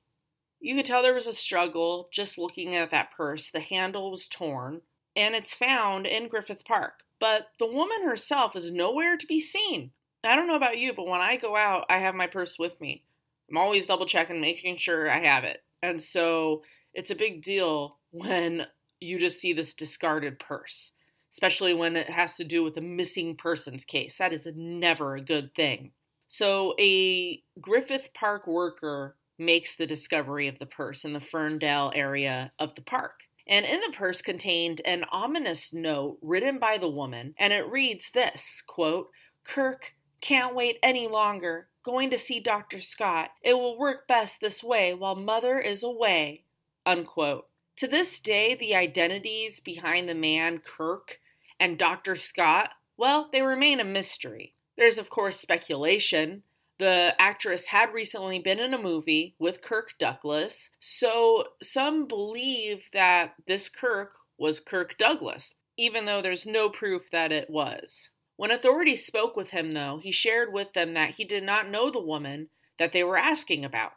You 0.65 0.75
could 0.75 0.87
tell 0.87 1.03
there 1.03 1.13
was 1.13 1.27
a 1.27 1.35
struggle 1.35 2.09
just 2.11 2.39
looking 2.39 2.75
at 2.75 2.91
that 2.91 3.11
purse. 3.15 3.51
The 3.51 3.61
handle 3.61 4.11
was 4.11 4.29
torn, 4.29 4.81
and 5.15 5.35
it's 5.35 5.53
found 5.53 6.07
in 6.07 6.27
Griffith 6.27 6.65
Park. 6.65 7.03
But 7.21 7.49
the 7.59 7.67
woman 7.67 8.03
herself 8.03 8.57
is 8.57 8.71
nowhere 8.71 9.19
to 9.19 9.27
be 9.27 9.41
seen. 9.41 9.91
I 10.25 10.35
don't 10.35 10.47
know 10.49 10.57
about 10.57 10.79
you, 10.79 10.95
but 10.95 11.07
when 11.07 11.21
I 11.21 11.37
go 11.37 11.55
out, 11.55 11.85
I 11.91 11.99
have 11.99 12.15
my 12.15 12.27
purse 12.27 12.59
with 12.59 12.81
me. 12.81 13.05
I'm 13.51 13.59
always 13.59 13.87
double 13.87 14.07
checking, 14.07 14.41
making 14.41 14.79
sure 14.79 15.11
I 15.11 15.19
have 15.19 15.45
it. 15.45 15.63
And 15.83 16.03
so 16.03 16.63
it's 16.95 17.11
a 17.11 17.15
big 17.15 17.43
deal 17.43 17.99
when 18.11 18.67
you 19.01 19.19
just 19.19 19.43
see 19.43 19.53
this 19.53 19.75
discarded 19.75 20.39
purse, 20.39 20.93
especially 21.31 21.75
when 21.75 21.95
it 21.95 22.09
has 22.09 22.37
to 22.37 22.45
do 22.45 22.65
with 22.65 22.79
a 22.79 22.81
missing 22.81 23.37
persons 23.37 23.85
case. 23.85 24.17
That 24.17 24.33
is 24.33 24.49
never 24.57 25.15
a 25.15 25.21
good 25.21 25.55
thing. 25.55 25.93
So, 26.27 26.75
a 26.81 27.43
Griffith 27.61 28.09
Park 28.15 28.47
worker 28.47 29.15
makes 29.39 29.75
the 29.75 29.87
discovery 29.87 30.49
of 30.49 30.59
the 30.59 30.67
purse 30.67 31.05
in 31.05 31.13
the 31.13 31.21
Ferndale 31.21 31.93
area 31.95 32.53
of 32.59 32.75
the 32.75 32.83
park. 32.83 33.21
And 33.47 33.67
in 33.67 33.81
the 33.81 33.93
purse 33.93 34.23
contained 34.23 34.81
an 34.85 35.05
ominous 35.11 35.73
note 35.73 36.19
written 36.23 36.59
by 36.59 36.79
the 36.79 36.89
woman, 36.89 37.35
and 37.39 37.53
it 37.53 37.71
reads 37.71 38.11
this 38.11 38.63
quote, 38.67 39.11
Kirk, 39.45 39.95
can't 40.21 40.55
wait 40.55 40.79
any 40.83 41.07
longer. 41.07 41.69
Going 41.83 42.09
to 42.09 42.19
see 42.19 42.41
Dr. 42.41 42.81
Scott. 42.81 43.31
It 43.43 43.55
will 43.55 43.79
work 43.79 44.09
best 44.09 44.41
this 44.41 44.65
way 44.65 44.95
while 44.95 45.15
mother 45.15 45.59
is 45.59 45.83
away. 45.83 46.45
Unquote. 46.87 47.47
To 47.77 47.87
this 47.87 48.21
day, 48.21 48.55
the 48.55 48.75
identities 48.75 49.61
behind 49.61 50.09
the 50.09 50.15
man 50.15 50.61
Kirk 50.61 51.21
and 51.61 51.77
Dr. 51.77 52.17
Scott, 52.17 52.71
well, 52.97 53.29
they 53.33 53.43
remain 53.43 53.81
a 53.81 53.85
mystery. 53.85 54.55
There's, 54.79 54.97
of 54.97 55.11
course, 55.11 55.39
speculation. 55.39 56.43
The 56.79 57.15
actress 57.21 57.69
had 57.69 57.93
recently 57.93 58.41
been 58.41 58.59
in 58.59 58.75
a 58.75 58.79
movie 58.79 59.37
with 59.39 59.63
Kirk 59.63 59.95
Douglas, 59.99 60.71
so 60.81 61.45
some 61.63 62.09
believe 62.09 62.91
that 62.93 63.35
this 63.47 63.69
Kirk 63.69 64.15
was 64.37 64.59
Kirk 64.59 64.99
Douglas, 64.99 65.55
even 65.77 66.05
though 66.05 66.21
there's 66.21 66.47
no 66.47 66.69
proof 66.69 67.11
that 67.13 67.31
it 67.31 67.49
was. 67.49 68.11
When 68.37 68.51
authorities 68.51 69.07
spoke 69.07 69.37
with 69.37 69.51
him, 69.51 69.73
though, 69.73 70.01
he 70.03 70.11
shared 70.11 70.53
with 70.53 70.73
them 70.73 70.95
that 70.95 71.11
he 71.11 71.25
did 71.25 71.45
not 71.45 71.71
know 71.71 71.91
the 71.91 72.01
woman 72.01 72.49
that 72.81 72.93
they 72.93 73.05
were 73.05 73.17
asking 73.17 73.65
about. 73.65 73.93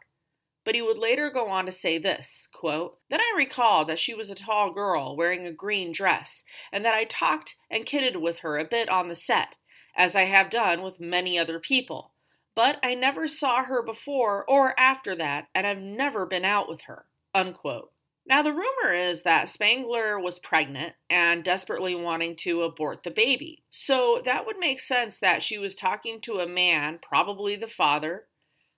But 0.64 0.76
he 0.76 0.82
would 0.82 0.98
later 0.98 1.30
go 1.30 1.48
on 1.48 1.66
to 1.66 1.72
say 1.72 1.98
this 1.98 2.46
quote, 2.52 2.98
Then 3.10 3.20
I 3.20 3.34
recall 3.36 3.84
that 3.86 3.98
she 3.98 4.14
was 4.14 4.30
a 4.30 4.36
tall 4.36 4.72
girl 4.72 5.16
wearing 5.16 5.46
a 5.46 5.52
green 5.52 5.90
dress, 5.90 6.44
and 6.70 6.84
that 6.84 6.94
I 6.94 7.04
talked 7.04 7.56
and 7.68 7.84
kidded 7.84 8.16
with 8.16 8.38
her 8.38 8.56
a 8.56 8.64
bit 8.64 8.88
on 8.88 9.08
the 9.08 9.16
set, 9.16 9.56
as 9.96 10.14
I 10.14 10.24
have 10.24 10.48
done 10.48 10.82
with 10.82 11.00
many 11.00 11.36
other 11.36 11.58
people. 11.58 12.12
But 12.58 12.80
I 12.82 12.96
never 12.96 13.28
saw 13.28 13.62
her 13.62 13.84
before 13.84 14.44
or 14.50 14.74
after 14.80 15.14
that, 15.14 15.46
and 15.54 15.64
I've 15.64 15.78
never 15.78 16.26
been 16.26 16.44
out 16.44 16.68
with 16.68 16.82
her. 16.88 17.04
Unquote. 17.32 17.92
Now, 18.26 18.42
the 18.42 18.52
rumor 18.52 18.92
is 18.92 19.22
that 19.22 19.48
Spangler 19.48 20.18
was 20.18 20.40
pregnant 20.40 20.94
and 21.08 21.44
desperately 21.44 21.94
wanting 21.94 22.34
to 22.38 22.62
abort 22.62 23.04
the 23.04 23.12
baby. 23.12 23.62
So 23.70 24.20
that 24.24 24.44
would 24.44 24.58
make 24.58 24.80
sense 24.80 25.20
that 25.20 25.44
she 25.44 25.56
was 25.56 25.76
talking 25.76 26.20
to 26.22 26.40
a 26.40 26.48
man, 26.48 26.98
probably 27.00 27.54
the 27.54 27.68
father, 27.68 28.24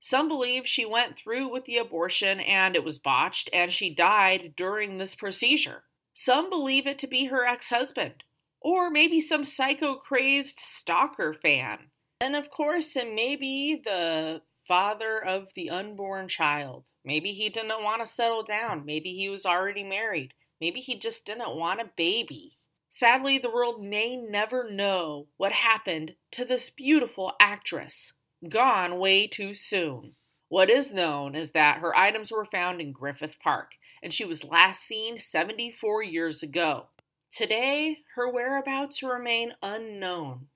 Some 0.00 0.28
believe 0.28 0.66
she 0.66 0.84
went 0.84 1.16
through 1.16 1.48
with 1.48 1.64
the 1.64 1.78
abortion 1.78 2.40
and 2.40 2.76
it 2.76 2.84
was 2.84 2.98
botched 2.98 3.48
and 3.52 3.72
she 3.72 3.94
died 3.94 4.54
during 4.56 4.98
this 4.98 5.14
procedure. 5.14 5.84
Some 6.12 6.50
believe 6.50 6.86
it 6.86 6.98
to 6.98 7.06
be 7.06 7.26
her 7.26 7.44
ex 7.46 7.70
husband, 7.70 8.22
or 8.60 8.90
maybe 8.90 9.20
some 9.20 9.44
psycho 9.44 9.94
crazed 9.94 10.60
stalker 10.60 11.32
fan. 11.32 11.90
And 12.24 12.34
of 12.34 12.48
course, 12.48 12.96
it 12.96 13.14
may 13.14 13.36
be 13.36 13.74
the 13.74 14.40
father 14.66 15.22
of 15.22 15.48
the 15.54 15.68
unborn 15.68 16.26
child. 16.26 16.84
Maybe 17.04 17.32
he 17.32 17.50
didn't 17.50 17.84
want 17.84 18.00
to 18.00 18.10
settle 18.10 18.42
down. 18.42 18.86
Maybe 18.86 19.12
he 19.12 19.28
was 19.28 19.44
already 19.44 19.82
married. 19.82 20.32
Maybe 20.58 20.80
he 20.80 20.98
just 20.98 21.26
didn't 21.26 21.54
want 21.54 21.82
a 21.82 21.90
baby. 21.98 22.56
Sadly, 22.88 23.36
the 23.36 23.50
world 23.50 23.84
may 23.84 24.16
never 24.16 24.70
know 24.70 25.26
what 25.36 25.52
happened 25.52 26.14
to 26.30 26.46
this 26.46 26.70
beautiful 26.70 27.34
actress, 27.42 28.14
gone 28.48 28.98
way 28.98 29.26
too 29.26 29.52
soon. 29.52 30.14
What 30.48 30.70
is 30.70 30.94
known 30.94 31.34
is 31.34 31.50
that 31.50 31.80
her 31.80 31.94
items 31.94 32.32
were 32.32 32.46
found 32.46 32.80
in 32.80 32.92
Griffith 32.92 33.38
Park, 33.38 33.72
and 34.02 34.14
she 34.14 34.24
was 34.24 34.44
last 34.44 34.80
seen 34.80 35.18
74 35.18 36.02
years 36.02 36.42
ago. 36.42 36.86
Today, 37.30 37.98
her 38.14 38.32
whereabouts 38.32 39.02
remain 39.02 39.52
unknown. 39.62 40.46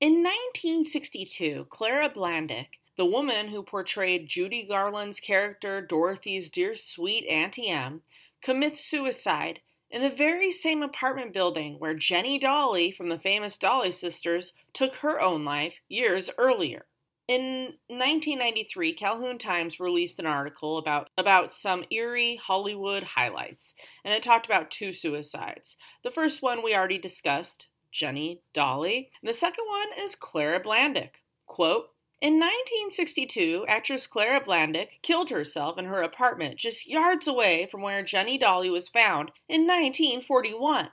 In 0.00 0.22
1962, 0.22 1.66
Clara 1.70 2.08
Blandick 2.08 2.78
the 2.98 3.06
woman 3.06 3.46
who 3.46 3.62
portrayed 3.62 4.28
Judy 4.28 4.64
Garland's 4.64 5.20
character 5.20 5.80
Dorothy's 5.80 6.50
dear 6.50 6.74
sweet 6.74 7.24
Auntie 7.26 7.68
Em 7.68 8.02
commits 8.42 8.84
suicide 8.84 9.60
in 9.88 10.02
the 10.02 10.10
very 10.10 10.50
same 10.50 10.82
apartment 10.82 11.32
building 11.32 11.76
where 11.78 11.94
Jenny 11.94 12.40
Dolly 12.40 12.90
from 12.90 13.08
the 13.08 13.18
famous 13.18 13.56
Dolly 13.56 13.92
sisters 13.92 14.52
took 14.72 14.96
her 14.96 15.20
own 15.20 15.44
life 15.44 15.80
years 15.88 16.28
earlier. 16.38 16.86
In 17.28 17.74
1993, 17.86 18.94
Calhoun 18.94 19.38
Times 19.38 19.78
released 19.78 20.18
an 20.18 20.26
article 20.26 20.78
about, 20.78 21.10
about 21.16 21.52
some 21.52 21.84
eerie 21.92 22.40
Hollywood 22.42 23.04
highlights, 23.04 23.74
and 24.04 24.12
it 24.12 24.24
talked 24.24 24.46
about 24.46 24.72
two 24.72 24.92
suicides. 24.92 25.76
The 26.02 26.10
first 26.10 26.42
one 26.42 26.64
we 26.64 26.74
already 26.74 26.98
discussed, 26.98 27.68
Jenny 27.90 28.42
Dolly, 28.52 29.10
and 29.20 29.28
the 29.28 29.34
second 29.34 29.64
one 29.66 29.88
is 29.98 30.14
Clara 30.14 30.60
Blandick. 30.60 31.22
Quote, 31.46 31.90
in 32.20 32.34
1962, 32.34 33.64
actress 33.68 34.08
Clara 34.08 34.40
Blandick 34.40 35.00
killed 35.02 35.30
herself 35.30 35.78
in 35.78 35.84
her 35.84 36.02
apartment 36.02 36.58
just 36.58 36.88
yards 36.88 37.28
away 37.28 37.68
from 37.70 37.80
where 37.80 38.02
Jenny 38.02 38.36
Dolly 38.36 38.70
was 38.70 38.88
found 38.88 39.30
in 39.48 39.68
1941. 39.68 40.90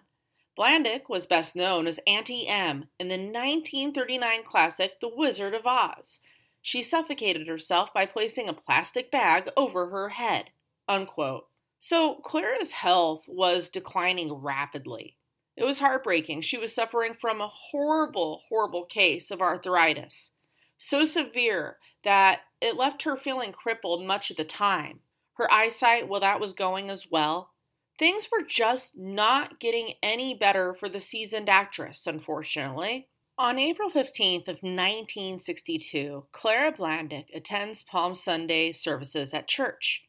Blandick 0.56 1.10
was 1.10 1.26
best 1.26 1.56
known 1.56 1.88
as 1.88 2.00
Auntie 2.06 2.48
Em 2.48 2.90
in 3.00 3.08
the 3.08 3.18
1939 3.18 4.44
classic 4.44 5.00
The 5.02 5.10
Wizard 5.10 5.56
of 5.56 5.66
Oz. 5.66 6.20
She 6.62 6.84
suffocated 6.84 7.48
herself 7.48 7.92
by 7.92 8.06
placing 8.06 8.48
a 8.48 8.54
plastic 8.54 9.10
bag 9.10 9.50
over 9.58 9.90
her 9.90 10.10
head. 10.10 10.52
Unquote. 10.88 11.48
So 11.80 12.16
Clara's 12.24 12.72
health 12.72 13.24
was 13.28 13.70
declining 13.72 14.32
rapidly. 14.32 15.18
It 15.58 15.64
was 15.64 15.80
heartbreaking. 15.80 16.42
She 16.42 16.58
was 16.58 16.74
suffering 16.74 17.14
from 17.14 17.42
a 17.42 17.48
horrible, 17.48 18.42
horrible 18.50 18.86
case 18.86 19.32
of 19.32 19.42
arthritis 19.42 20.32
so 20.78 21.06
severe 21.06 21.78
that 22.04 22.42
it 22.62 22.76
left 22.76 23.04
her 23.04 23.16
feeling 23.16 23.52
crippled 23.52 24.06
much 24.06 24.30
of 24.32 24.38
the 24.38 24.44
time. 24.44 25.00
Her 25.34 25.52
eyesight, 25.52 26.08
well, 26.08 26.22
that 26.22 26.40
was 26.40 26.54
going 26.54 26.90
as 26.90 27.10
well. 27.10 27.52
Things 27.98 28.28
were 28.32 28.44
just 28.44 28.98
not 28.98 29.60
getting 29.60 29.94
any 30.04 30.34
better 30.34 30.74
for 30.74 30.90
the 30.90 31.00
seasoned 31.00 31.50
actress, 31.50 32.06
unfortunately. 32.08 33.08
On 33.38 33.60
April 33.60 33.90
15th 33.90 34.48
of 34.48 34.62
1962, 34.62 36.26
Clara 36.32 36.72
Blandick 36.72 37.26
attends 37.34 37.84
Palm 37.84 38.16
Sunday 38.16 38.72
services 38.72 39.34
at 39.34 39.48
church. 39.48 40.04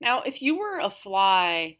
Now, 0.00 0.22
if 0.22 0.42
you 0.42 0.58
were 0.58 0.78
a 0.78 0.90
fly 0.90 1.78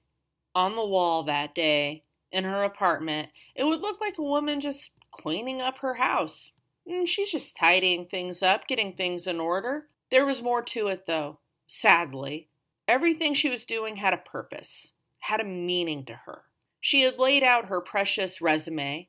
on 0.55 0.75
the 0.75 0.87
wall 0.87 1.23
that 1.25 1.55
day 1.55 2.05
in 2.33 2.45
her 2.45 2.63
apartment, 2.63 3.31
it 3.55 3.65
would 3.65 3.81
look 3.81 4.01
like 4.01 4.19
a 4.19 4.23
woman 4.23 4.61
just 4.61 4.91
cleaning 5.11 5.61
up 5.61 5.79
her 5.79 5.95
house. 5.95 6.53
Mm, 6.89 7.07
she's 7.07 7.31
just 7.31 7.57
tidying 7.57 8.07
things 8.07 8.43
up, 8.43 8.67
getting 8.67 8.93
things 8.93 9.27
in 9.27 9.41
order. 9.41 9.89
There 10.11 10.27
was 10.27 10.43
more 10.43 10.63
to 10.63 10.89
it, 10.89 11.07
though, 11.07 11.39
sadly. 11.67 12.49
Everything 12.87 13.35
she 13.35 13.51
was 13.51 13.67
doing 13.67 13.97
had 13.97 14.15
a 14.15 14.19
purpose, 14.19 14.93
had 15.19 15.41
a 15.41 15.45
meaning 15.45 16.05
to 16.07 16.15
her. 16.15 16.45
She 16.81 17.03
had 17.03 17.19
laid 17.19 17.43
out 17.43 17.67
her 17.67 17.81
precious 17.81 18.41
resume 18.41 19.09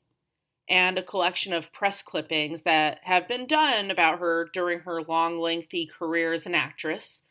and 0.68 0.98
a 0.98 1.04
collection 1.04 1.54
of 1.54 1.72
press 1.72 2.02
clippings 2.02 2.62
that 2.64 3.00
have 3.04 3.28
been 3.28 3.48
done 3.48 3.90
about 3.90 4.20
her 4.20 4.50
during 4.54 4.82
her 4.82 5.02
long, 5.02 5.40
lengthy 5.40 5.86
career 5.86 6.34
as 6.34 6.46
an 6.46 6.56
actress. 6.56 7.24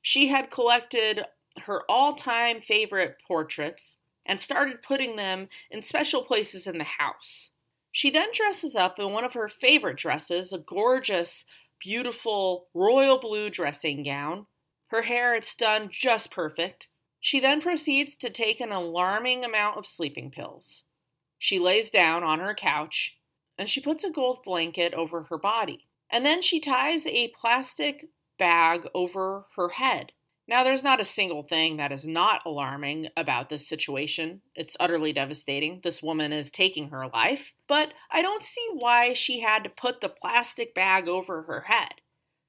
She 0.00 0.28
had 0.28 0.50
collected 0.50 1.24
her 1.62 1.82
all 1.90 2.14
time 2.14 2.60
favorite 2.60 3.16
portraits 3.26 3.98
and 4.26 4.40
started 4.40 4.82
putting 4.82 5.16
them 5.16 5.48
in 5.70 5.82
special 5.82 6.22
places 6.22 6.66
in 6.66 6.78
the 6.78 6.84
house. 6.84 7.50
She 7.92 8.10
then 8.10 8.28
dresses 8.32 8.76
up 8.76 8.98
in 8.98 9.12
one 9.12 9.24
of 9.24 9.32
her 9.32 9.48
favorite 9.48 9.96
dresses, 9.96 10.52
a 10.52 10.58
gorgeous, 10.58 11.44
beautiful 11.80 12.68
royal 12.74 13.18
blue 13.18 13.48
dressing 13.48 14.02
gown. 14.02 14.46
Her 14.88 15.02
hair 15.02 15.34
it's 15.34 15.54
done 15.54 15.88
just 15.90 16.30
perfect. 16.30 16.88
She 17.20 17.40
then 17.40 17.60
proceeds 17.60 18.16
to 18.16 18.30
take 18.30 18.60
an 18.60 18.70
alarming 18.70 19.44
amount 19.44 19.78
of 19.78 19.86
sleeping 19.86 20.30
pills. 20.30 20.84
She 21.38 21.58
lays 21.58 21.90
down 21.90 22.22
on 22.22 22.40
her 22.40 22.54
couch 22.54 23.18
and 23.58 23.68
she 23.68 23.80
puts 23.80 24.04
a 24.04 24.10
gold 24.10 24.42
blanket 24.44 24.94
over 24.94 25.22
her 25.24 25.38
body. 25.38 25.88
And 26.10 26.24
then 26.24 26.42
she 26.42 26.60
ties 26.60 27.06
a 27.06 27.28
plastic 27.28 28.06
bag 28.38 28.86
over 28.94 29.46
her 29.56 29.70
head. 29.70 30.12
Now, 30.48 30.62
there's 30.62 30.84
not 30.84 31.00
a 31.00 31.04
single 31.04 31.42
thing 31.42 31.78
that 31.78 31.90
is 31.90 32.06
not 32.06 32.42
alarming 32.46 33.08
about 33.16 33.48
this 33.48 33.66
situation. 33.66 34.42
It's 34.54 34.76
utterly 34.78 35.12
devastating. 35.12 35.80
This 35.82 36.02
woman 36.02 36.32
is 36.32 36.52
taking 36.52 36.90
her 36.90 37.08
life. 37.08 37.52
But 37.66 37.92
I 38.12 38.22
don't 38.22 38.44
see 38.44 38.66
why 38.74 39.12
she 39.14 39.40
had 39.40 39.64
to 39.64 39.70
put 39.70 40.00
the 40.00 40.08
plastic 40.08 40.72
bag 40.72 41.08
over 41.08 41.42
her 41.42 41.62
head. 41.62 41.94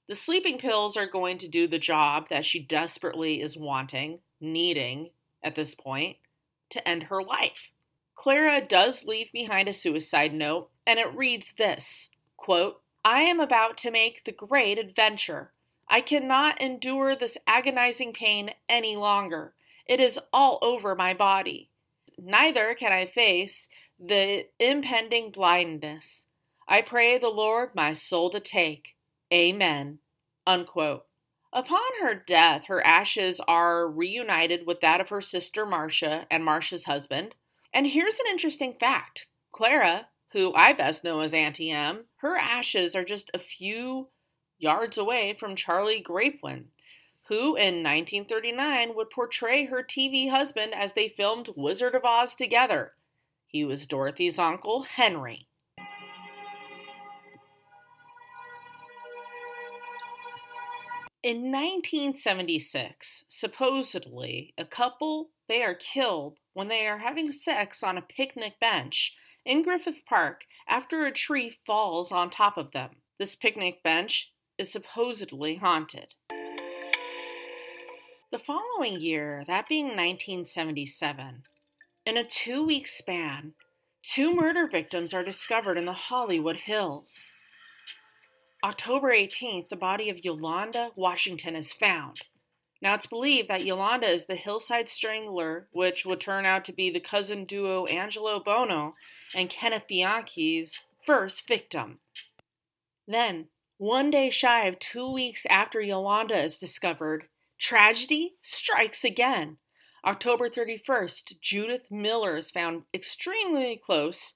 The 0.08 0.16
sleeping 0.16 0.60
pills 0.60 0.96
are 0.96 1.08
going 1.08 1.40
to 1.40 1.48
do 1.48 1.68
the 1.68 1.80
job 1.80 2.30
that 2.30 2.46
she 2.46 2.60
desperately 2.60 3.42
is 3.42 3.58
wanting, 3.58 4.20
needing 4.40 5.10
at 5.44 5.56
this 5.56 5.74
point, 5.74 6.18
to 6.70 6.88
end 6.88 7.04
her 7.04 7.24
life. 7.24 7.72
Clara 8.16 8.62
does 8.62 9.04
leave 9.04 9.32
behind 9.32 9.68
a 9.68 9.74
suicide 9.74 10.34
note, 10.34 10.70
and 10.86 11.00
it 11.00 11.16
reads 11.16 11.54
this 11.58 12.12
quote, 12.38 12.82
I 13.04 13.22
am 13.22 13.40
about 13.40 13.78
to 13.80 13.92
make 13.92 14.24
the 14.24 14.32
great 14.32 14.78
adventure. 14.78 15.52
I 15.90 16.02
cannot 16.02 16.62
endure 16.62 17.16
this 17.16 17.38
agonizing 17.48 18.14
pain 18.14 18.52
any 18.68 18.96
longer. 18.96 19.54
It 19.86 20.00
is 20.00 20.20
all 20.34 20.60
over 20.62 20.96
my 20.96 21.14
body. 21.14 21.70
Neither 22.18 22.74
can 22.74 22.92
I 22.92 23.06
face 23.06 23.68
the 24.00 24.48
impending 24.60 25.32
blindness. 25.32 26.26
I 26.68 26.82
pray 26.82 27.18
the 27.18 27.30
Lord 27.30 27.74
my 27.74 27.94
soul 27.94 28.30
to 28.32 28.40
take. 28.40 28.96
Amen. 29.34 30.00
Unquote. 30.46 31.06
Upon 31.54 31.80
her 32.02 32.14
death, 32.14 32.66
her 32.66 32.86
ashes 32.86 33.40
are 33.48 33.88
reunited 33.88 34.68
with 34.68 34.82
that 34.82 35.00
of 35.00 35.10
her 35.10 35.22
sister 35.22 35.66
Marcia 35.66 36.28
and 36.30 36.44
Marcia's 36.44 36.86
husband. 36.86 37.36
And 37.74 37.88
here's 37.88 38.20
an 38.20 38.26
interesting 38.30 38.74
fact 38.74 39.28
Clara, 39.54 40.10
who 40.34 40.54
I 40.54 40.74
best 40.74 41.04
know 41.04 41.22
as 41.22 41.34
Auntie 41.34 41.72
Em, 41.72 42.06
her 42.18 42.36
ashes 42.36 42.96
are 42.96 43.06
just 43.06 43.32
a 43.34 43.40
few 43.40 44.10
yards 44.60 44.98
away 44.98 45.34
from 45.34 45.56
Charley 45.56 46.02
Grapewin, 46.02 46.66
who 47.28 47.56
in 47.56 47.84
1939 47.84 48.96
would 48.96 49.10
portray 49.10 49.66
her 49.66 49.84
TV 49.84 50.30
husband 50.30 50.74
as 50.74 50.94
they 50.94 51.10
filmed 51.10 51.50
Wizard 51.56 51.96
of 51.96 52.06
Oz 52.06 52.36
together. 52.36 52.94
He 53.48 53.66
was 53.66 53.88
Dorothy's 53.88 54.40
uncle, 54.40 54.84
Henry. 54.84 55.48
In 61.24 61.52
1976, 61.52 63.26
supposedly, 63.28 64.54
a 64.58 64.64
couple 64.64 65.32
they 65.50 65.62
are 65.64 65.74
killed 65.74 66.38
when 66.54 66.68
they 66.68 66.88
are 66.88 67.00
having 67.00 67.32
sex 67.32 67.84
on 67.84 67.98
a 67.98 68.02
picnic 68.02 68.60
bench 68.62 69.16
in 69.44 69.62
Griffith 69.62 70.06
Park 70.06 70.46
after 70.68 71.06
a 71.06 71.12
tree 71.12 71.58
falls 71.66 72.12
on 72.12 72.30
top 72.30 72.58
of 72.58 72.72
them. 72.72 72.92
This 73.18 73.36
picnic 73.36 73.82
bench 73.84 74.32
is 74.58 74.72
supposedly 74.72 75.56
haunted. 75.56 76.16
The 78.32 78.40
following 78.40 79.00
year, 79.00 79.44
that 79.48 79.70
being 79.70 79.88
1977, 79.88 81.44
in 82.06 82.18
a 82.18 82.24
two 82.24 82.66
week 82.66 82.88
span, 82.88 83.54
two 84.04 84.36
murder 84.36 84.68
victims 84.68 85.14
are 85.14 85.24
discovered 85.24 85.78
in 85.78 85.86
the 85.86 85.94
Hollywood 85.94 86.58
Hills. 86.58 87.36
October 88.64 89.12
18th, 89.12 89.70
the 89.70 89.76
body 89.76 90.10
of 90.10 90.26
Yolanda 90.26 90.92
Washington 90.96 91.56
is 91.56 91.72
found. 91.72 92.22
Now, 92.82 92.94
it's 92.94 93.08
believed 93.08 93.48
that 93.48 93.66
Yolanda 93.66 94.08
is 94.08 94.26
the 94.26 94.36
hillside 94.36 94.90
strangler, 94.90 95.68
which 95.72 96.06
would 96.06 96.20
turn 96.20 96.46
out 96.46 96.66
to 96.66 96.74
be 96.74 96.90
the 96.90 97.00
cousin 97.00 97.46
duo 97.46 97.86
Angelo 97.86 98.40
Buono 98.40 98.92
and 99.34 99.50
Kenneth 99.50 99.86
Bianchi's 99.90 100.80
first 101.06 101.48
victim. 101.48 102.00
Then, 103.08 103.48
one 103.78 104.10
day 104.10 104.30
shy 104.30 104.68
of 104.68 104.80
two 104.80 105.12
weeks 105.12 105.46
after 105.50 105.80
Yolanda 105.80 106.42
is 106.42 106.58
discovered, 106.58 107.26
tragedy 107.60 108.36
strikes 108.42 109.04
again. 109.04 109.58
October 110.04 110.50
31st, 110.50 111.40
Judith 111.42 111.88
Miller 111.92 112.38
is 112.38 112.50
found 112.50 112.84
extremely 112.94 113.80
close 113.84 114.36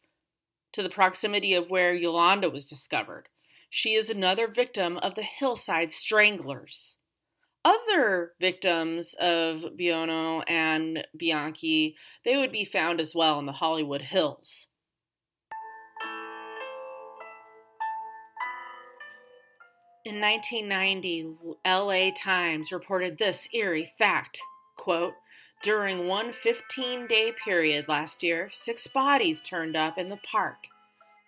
to 0.73 0.83
the 0.83 0.89
proximity 0.89 1.53
of 1.53 1.69
where 1.69 1.93
Yolanda 1.93 2.49
was 2.49 2.65
discovered. 2.65 3.29
She 3.69 3.93
is 3.93 4.09
another 4.09 4.47
victim 4.47 4.97
of 4.97 5.15
the 5.15 5.23
hillside 5.23 5.91
stranglers. 5.91 6.97
Other 7.63 8.33
victims 8.39 9.15
of 9.19 9.77
Buono 9.77 10.41
and 10.41 11.05
Bianchi, 11.17 11.95
they 12.25 12.37
would 12.37 12.51
be 12.51 12.65
found 12.65 12.99
as 12.99 13.15
well 13.15 13.39
in 13.39 13.45
the 13.45 13.53
Hollywood 13.53 14.01
Hills. 14.01 14.67
In 20.03 20.19
1990, 20.19 21.35
LA 21.63 22.09
Times 22.17 22.71
reported 22.71 23.19
this 23.19 23.47
eerie 23.53 23.93
fact 23.99 24.41
quote, 24.75 25.13
During 25.61 26.07
one 26.07 26.31
15 26.31 27.05
day 27.05 27.31
period 27.45 27.87
last 27.87 28.23
year, 28.23 28.49
six 28.49 28.87
bodies 28.87 29.43
turned 29.43 29.75
up 29.75 29.99
in 29.99 30.09
the 30.09 30.17
park. 30.17 30.65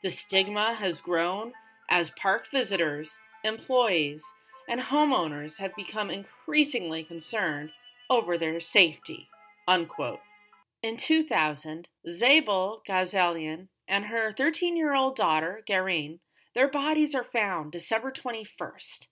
The 0.02 0.10
stigma 0.10 0.74
has 0.74 1.02
grown 1.02 1.54
as 1.88 2.10
park 2.20 2.48
visitors, 2.52 3.20
employees, 3.44 4.24
and 4.68 4.82
homeowners 4.82 5.60
have 5.60 5.76
become 5.76 6.10
increasingly 6.10 7.04
concerned 7.04 7.70
over 8.10 8.40
their 8.40 8.60
safety. 8.60 9.28
Unquote. 9.68 10.22
In 10.82 10.98
2000, 10.98 11.90
Zabel 12.10 12.82
Ghazalian 12.90 13.68
and 13.88 14.06
her 14.06 14.34
13 14.34 14.76
year 14.76 14.96
old 14.96 15.16
daughter, 15.16 15.62
Garine, 15.70 16.22
their 16.54 16.70
bodies 16.70 17.16
are 17.16 17.24
found 17.24 17.72
December 17.72 18.12
21st. 18.12 19.08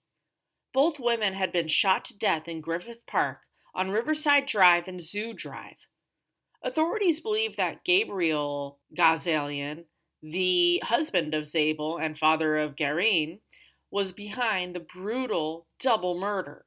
Both 0.72 1.00
women 1.00 1.34
had 1.34 1.52
been 1.52 1.68
shot 1.68 2.04
to 2.06 2.18
death 2.18 2.48
in 2.48 2.60
Griffith 2.60 3.06
Park 3.06 3.40
on 3.74 3.90
Riverside 3.90 4.46
Drive 4.46 4.88
and 4.88 5.00
Zoo 5.00 5.34
Drive. 5.34 5.76
Authorities 6.62 7.20
believe 7.20 7.56
that 7.56 7.84
Gabriel 7.84 8.78
Ghazalian 8.96 9.84
the 10.22 10.80
husband 10.84 11.34
of 11.34 11.46
Zabel 11.46 11.98
and 11.98 12.16
father 12.16 12.56
of 12.56 12.76
Garine, 12.76 13.40
was 13.90 14.12
behind 14.12 14.74
the 14.74 14.80
brutal 14.80 15.66
double 15.80 16.18
murder. 16.18 16.64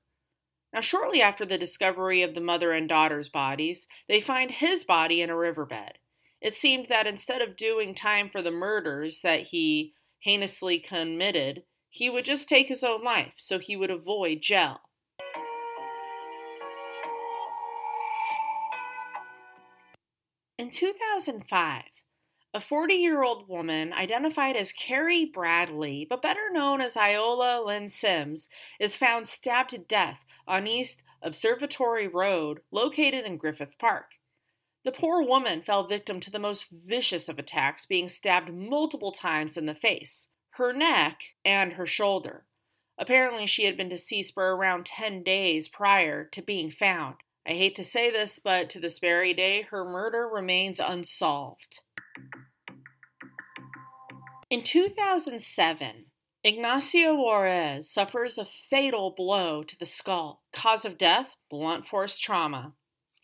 Now, 0.74 0.82
shortly 0.82 1.22
after 1.22 1.46
the 1.46 1.58
discovery 1.58 2.22
of 2.22 2.36
the 2.36 2.42
mother 2.42 2.72
and 2.72 2.90
daughter's 2.90 3.30
bodies, 3.30 3.88
they 4.10 4.20
find 4.20 4.52
his 4.52 4.84
body 4.84 5.22
in 5.22 5.30
a 5.30 5.38
riverbed. 5.38 5.94
It 6.42 6.56
seemed 6.56 6.88
that 6.88 7.08
instead 7.08 7.42
of 7.42 7.56
doing 7.56 7.96
time 7.96 8.30
for 8.30 8.42
the 8.42 8.52
murders 8.52 9.22
that 9.22 9.48
he 9.48 9.94
heinously 10.26 10.80
committed, 10.80 11.62
he 11.90 12.10
would 12.10 12.26
just 12.26 12.50
take 12.50 12.68
his 12.68 12.84
own 12.84 13.04
life 13.04 13.34
so 13.38 13.60
he 13.60 13.78
would 13.78 13.92
avoid 13.92 14.42
jail. 14.42 14.80
In 20.58 20.72
2005, 20.72 21.84
a 22.56 22.62
40 22.62 22.94
year 22.96 23.22
old 23.22 23.48
woman 23.48 23.94
identified 23.94 24.56
as 24.56 24.72
Carrie 24.72 25.26
Bradley, 25.26 26.08
but 26.10 26.22
better 26.22 26.50
known 26.52 26.82
as 26.82 26.98
Iola 26.98 27.64
Lynn 27.64 27.88
Sims, 27.88 28.50
is 28.80 28.96
found 28.96 29.28
stabbed 29.28 29.72
to 29.72 29.78
death 29.78 30.26
on 30.48 30.66
East 30.66 31.04
Observatory 31.22 32.08
Road, 32.08 32.62
located 32.72 33.26
in 33.26 33.38
Griffith 33.38 33.78
Park. 33.78 34.06
The 34.86 34.92
poor 34.92 35.24
woman 35.24 35.64
fell 35.64 35.88
victim 35.88 36.20
to 36.20 36.30
the 36.30 36.38
most 36.38 36.68
vicious 36.70 37.28
of 37.28 37.40
attacks, 37.40 37.88
being 37.88 38.08
stabbed 38.08 38.54
multiple 38.54 39.12
times 39.12 39.58
in 39.58 39.66
the 39.66 39.74
face, 39.74 40.28
her 40.52 40.72
neck, 40.72 41.22
and 41.44 41.74
her 41.74 41.88
shoulder. 41.88 42.46
Apparently, 43.00 43.48
she 43.48 43.66
had 43.66 43.78
been 43.78 43.90
deceased 43.90 44.36
for 44.36 44.56
around 44.56 44.86
10 44.86 45.24
days 45.24 45.68
prior 45.68 46.24
to 46.26 46.42
being 46.44 46.70
found. 46.70 47.16
I 47.48 47.54
hate 47.54 47.74
to 47.76 47.84
say 47.84 48.12
this, 48.12 48.38
but 48.38 48.70
to 48.70 48.80
this 48.80 49.00
very 49.00 49.34
day, 49.34 49.64
her 49.64 49.84
murder 49.84 50.30
remains 50.32 50.80
unsolved. 50.80 51.80
In 54.52 54.62
2007, 54.62 56.06
Ignacio 56.44 57.16
Juarez 57.16 57.90
suffers 57.90 58.38
a 58.38 58.46
fatal 58.46 59.16
blow 59.18 59.64
to 59.64 59.80
the 59.80 59.88
skull. 59.88 60.44
Cause 60.54 60.86
of 60.86 61.00
death 61.00 61.32
blunt 61.50 61.88
force 61.88 62.20
trauma. 62.20 62.74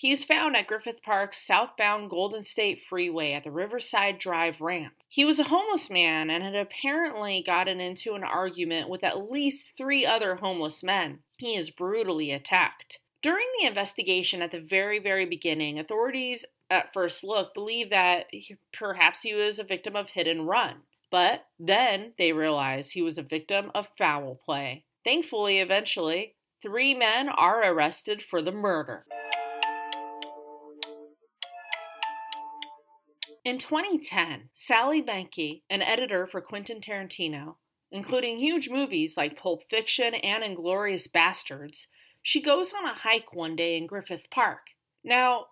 He 0.01 0.11
is 0.11 0.25
found 0.25 0.55
at 0.55 0.65
Griffith 0.65 1.03
Park's 1.03 1.37
southbound 1.37 2.09
Golden 2.09 2.41
State 2.41 2.81
Freeway 2.81 3.33
at 3.33 3.43
the 3.43 3.51
Riverside 3.51 4.17
Drive 4.17 4.59
ramp. 4.59 4.95
He 5.07 5.23
was 5.23 5.37
a 5.37 5.43
homeless 5.43 5.91
man 5.91 6.31
and 6.31 6.43
had 6.43 6.55
apparently 6.55 7.43
gotten 7.45 7.79
into 7.79 8.15
an 8.15 8.23
argument 8.23 8.89
with 8.89 9.03
at 9.03 9.29
least 9.29 9.77
three 9.77 10.03
other 10.03 10.37
homeless 10.37 10.81
men. 10.81 11.19
He 11.37 11.53
is 11.53 11.69
brutally 11.69 12.31
attacked. 12.31 12.97
During 13.21 13.45
the 13.59 13.67
investigation 13.67 14.41
at 14.41 14.49
the 14.49 14.59
very, 14.59 14.97
very 14.97 15.27
beginning, 15.27 15.77
authorities 15.77 16.45
at 16.71 16.93
first 16.93 17.23
look 17.23 17.53
believe 17.53 17.91
that 17.91 18.25
perhaps 18.73 19.21
he 19.21 19.35
was 19.35 19.59
a 19.59 19.63
victim 19.63 19.95
of 19.95 20.09
hit 20.09 20.27
and 20.27 20.47
run. 20.47 20.77
But 21.11 21.45
then 21.59 22.13
they 22.17 22.33
realize 22.33 22.89
he 22.89 23.03
was 23.03 23.19
a 23.19 23.21
victim 23.21 23.69
of 23.75 23.87
foul 23.99 24.39
play. 24.43 24.83
Thankfully, 25.03 25.59
eventually, 25.59 26.33
three 26.59 26.95
men 26.95 27.29
are 27.29 27.63
arrested 27.71 28.23
for 28.23 28.41
the 28.41 28.51
murder. 28.51 29.05
In 33.43 33.57
2010, 33.57 34.49
Sally 34.53 35.01
Menke, 35.01 35.63
an 35.67 35.81
editor 35.81 36.27
for 36.27 36.41
Quentin 36.41 36.79
Tarantino, 36.79 37.55
including 37.91 38.37
huge 38.37 38.69
movies 38.69 39.17
like 39.17 39.39
Pulp 39.39 39.63
Fiction 39.67 40.13
and 40.13 40.43
Inglourious 40.43 41.09
Basterds, 41.09 41.87
she 42.21 42.39
goes 42.39 42.71
on 42.71 42.85
a 42.85 42.93
hike 42.93 43.33
one 43.33 43.55
day 43.55 43.77
in 43.77 43.87
Griffith 43.87 44.29
Park. 44.29 44.67
Now, 45.03 45.47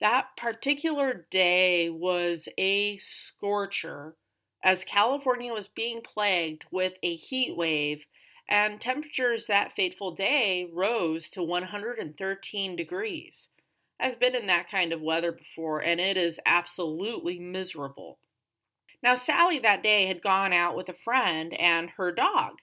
that 0.00 0.36
particular 0.36 1.26
day 1.30 1.88
was 1.88 2.48
a 2.58 2.96
scorcher 2.98 4.16
as 4.64 4.82
California 4.82 5.52
was 5.52 5.68
being 5.68 6.00
plagued 6.02 6.64
with 6.72 6.94
a 7.04 7.14
heat 7.14 7.56
wave, 7.56 8.06
and 8.48 8.80
temperatures 8.80 9.46
that 9.46 9.72
fateful 9.72 10.10
day 10.10 10.68
rose 10.72 11.30
to 11.30 11.44
113 11.44 12.74
degrees. 12.74 13.48
I've 14.00 14.20
been 14.20 14.34
in 14.34 14.46
that 14.46 14.70
kind 14.70 14.92
of 14.92 15.02
weather 15.02 15.32
before, 15.32 15.80
and 15.80 16.00
it 16.00 16.16
is 16.16 16.40
absolutely 16.46 17.38
miserable. 17.38 18.18
Now, 19.02 19.14
Sally 19.14 19.58
that 19.60 19.82
day 19.82 20.06
had 20.06 20.22
gone 20.22 20.52
out 20.52 20.76
with 20.76 20.88
a 20.88 20.94
friend 20.94 21.52
and 21.54 21.90
her 21.96 22.12
dog. 22.12 22.54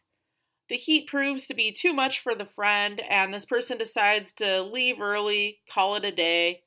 The 0.69 0.75
heat 0.75 1.07
proves 1.07 1.47
to 1.47 1.53
be 1.53 1.71
too 1.71 1.93
much 1.93 2.19
for 2.19 2.35
the 2.35 2.45
friend, 2.45 3.01
and 3.09 3.33
this 3.33 3.45
person 3.45 3.77
decides 3.77 4.33
to 4.33 4.61
leave 4.61 4.99
early, 4.99 5.61
call 5.69 5.95
it 5.95 6.05
a 6.05 6.11
day. 6.11 6.63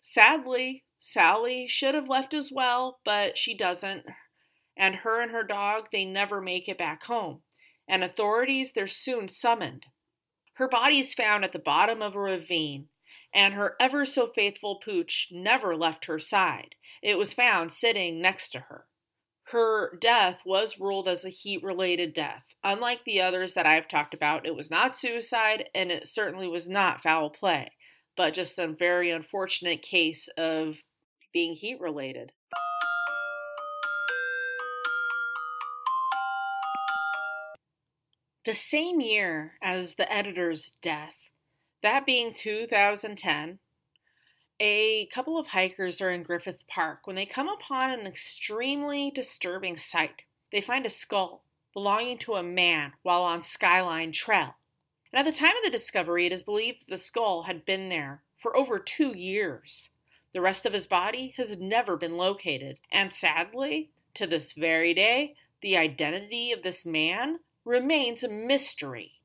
Sadly, 0.00 0.84
Sally 0.98 1.66
should 1.66 1.94
have 1.94 2.08
left 2.08 2.34
as 2.34 2.50
well, 2.52 2.98
but 3.04 3.38
she 3.38 3.54
doesn't. 3.54 4.04
And 4.76 4.96
her 4.96 5.20
and 5.20 5.30
her 5.32 5.44
dog, 5.44 5.88
they 5.92 6.04
never 6.04 6.40
make 6.40 6.68
it 6.68 6.78
back 6.78 7.04
home. 7.04 7.42
And 7.88 8.02
authorities, 8.02 8.72
they're 8.72 8.86
soon 8.86 9.28
summoned. 9.28 9.86
Her 10.54 10.68
body 10.68 10.98
is 10.98 11.14
found 11.14 11.44
at 11.44 11.52
the 11.52 11.58
bottom 11.58 12.02
of 12.02 12.16
a 12.16 12.20
ravine 12.20 12.88
and 13.34 13.54
her 13.54 13.76
ever 13.80 14.04
so 14.04 14.26
faithful 14.26 14.76
pooch 14.76 15.28
never 15.30 15.76
left 15.76 16.06
her 16.06 16.18
side. 16.18 16.74
It 17.02 17.18
was 17.18 17.32
found 17.32 17.72
sitting 17.72 18.20
next 18.20 18.50
to 18.50 18.60
her. 18.60 18.86
Her 19.50 19.96
death 19.98 20.42
was 20.44 20.78
ruled 20.78 21.08
as 21.08 21.24
a 21.24 21.30
heat 21.30 21.62
related 21.62 22.12
death. 22.12 22.44
Unlike 22.62 23.04
the 23.04 23.22
others 23.22 23.54
that 23.54 23.66
I've 23.66 23.88
talked 23.88 24.12
about, 24.12 24.46
it 24.46 24.54
was 24.54 24.70
not 24.70 24.96
suicide 24.96 25.70
and 25.74 25.90
it 25.90 26.06
certainly 26.06 26.48
was 26.48 26.68
not 26.68 27.02
foul 27.02 27.30
play, 27.30 27.70
but 28.16 28.34
just 28.34 28.58
a 28.58 28.68
very 28.68 29.10
unfortunate 29.10 29.80
case 29.80 30.28
of 30.36 30.76
being 31.32 31.54
heat 31.54 31.80
related. 31.80 32.32
The 38.44 38.54
same 38.54 39.00
year 39.00 39.54
as 39.62 39.94
the 39.94 40.10
editor's 40.10 40.70
death, 40.82 41.27
that 41.82 42.06
being 42.06 42.32
2010, 42.32 43.58
a 44.60 45.06
couple 45.06 45.38
of 45.38 45.46
hikers 45.46 46.00
are 46.00 46.10
in 46.10 46.24
Griffith 46.24 46.66
Park 46.66 47.06
when 47.06 47.14
they 47.14 47.26
come 47.26 47.48
upon 47.48 47.90
an 47.90 48.06
extremely 48.06 49.10
disturbing 49.10 49.76
sight. 49.76 50.24
They 50.50 50.60
find 50.60 50.84
a 50.84 50.90
skull 50.90 51.44
belonging 51.72 52.18
to 52.18 52.34
a 52.34 52.42
man 52.42 52.92
while 53.02 53.22
on 53.22 53.40
Skyline 53.40 54.10
Trail. 54.10 54.56
And 55.12 55.20
at 55.20 55.30
the 55.30 55.38
time 55.38 55.56
of 55.56 55.64
the 55.64 55.70
discovery, 55.70 56.26
it 56.26 56.32
is 56.32 56.42
believed 56.42 56.80
that 56.80 56.90
the 56.90 56.98
skull 56.98 57.44
had 57.44 57.64
been 57.64 57.88
there 57.88 58.24
for 58.36 58.56
over 58.56 58.78
two 58.78 59.16
years. 59.16 59.90
The 60.32 60.40
rest 60.40 60.66
of 60.66 60.72
his 60.72 60.86
body 60.86 61.34
has 61.36 61.56
never 61.58 61.96
been 61.96 62.16
located, 62.16 62.78
and 62.90 63.12
sadly, 63.12 63.90
to 64.14 64.26
this 64.26 64.52
very 64.52 64.92
day, 64.92 65.36
the 65.62 65.76
identity 65.76 66.52
of 66.52 66.62
this 66.62 66.84
man 66.84 67.38
remains 67.64 68.24
a 68.24 68.28
mystery. 68.28 69.17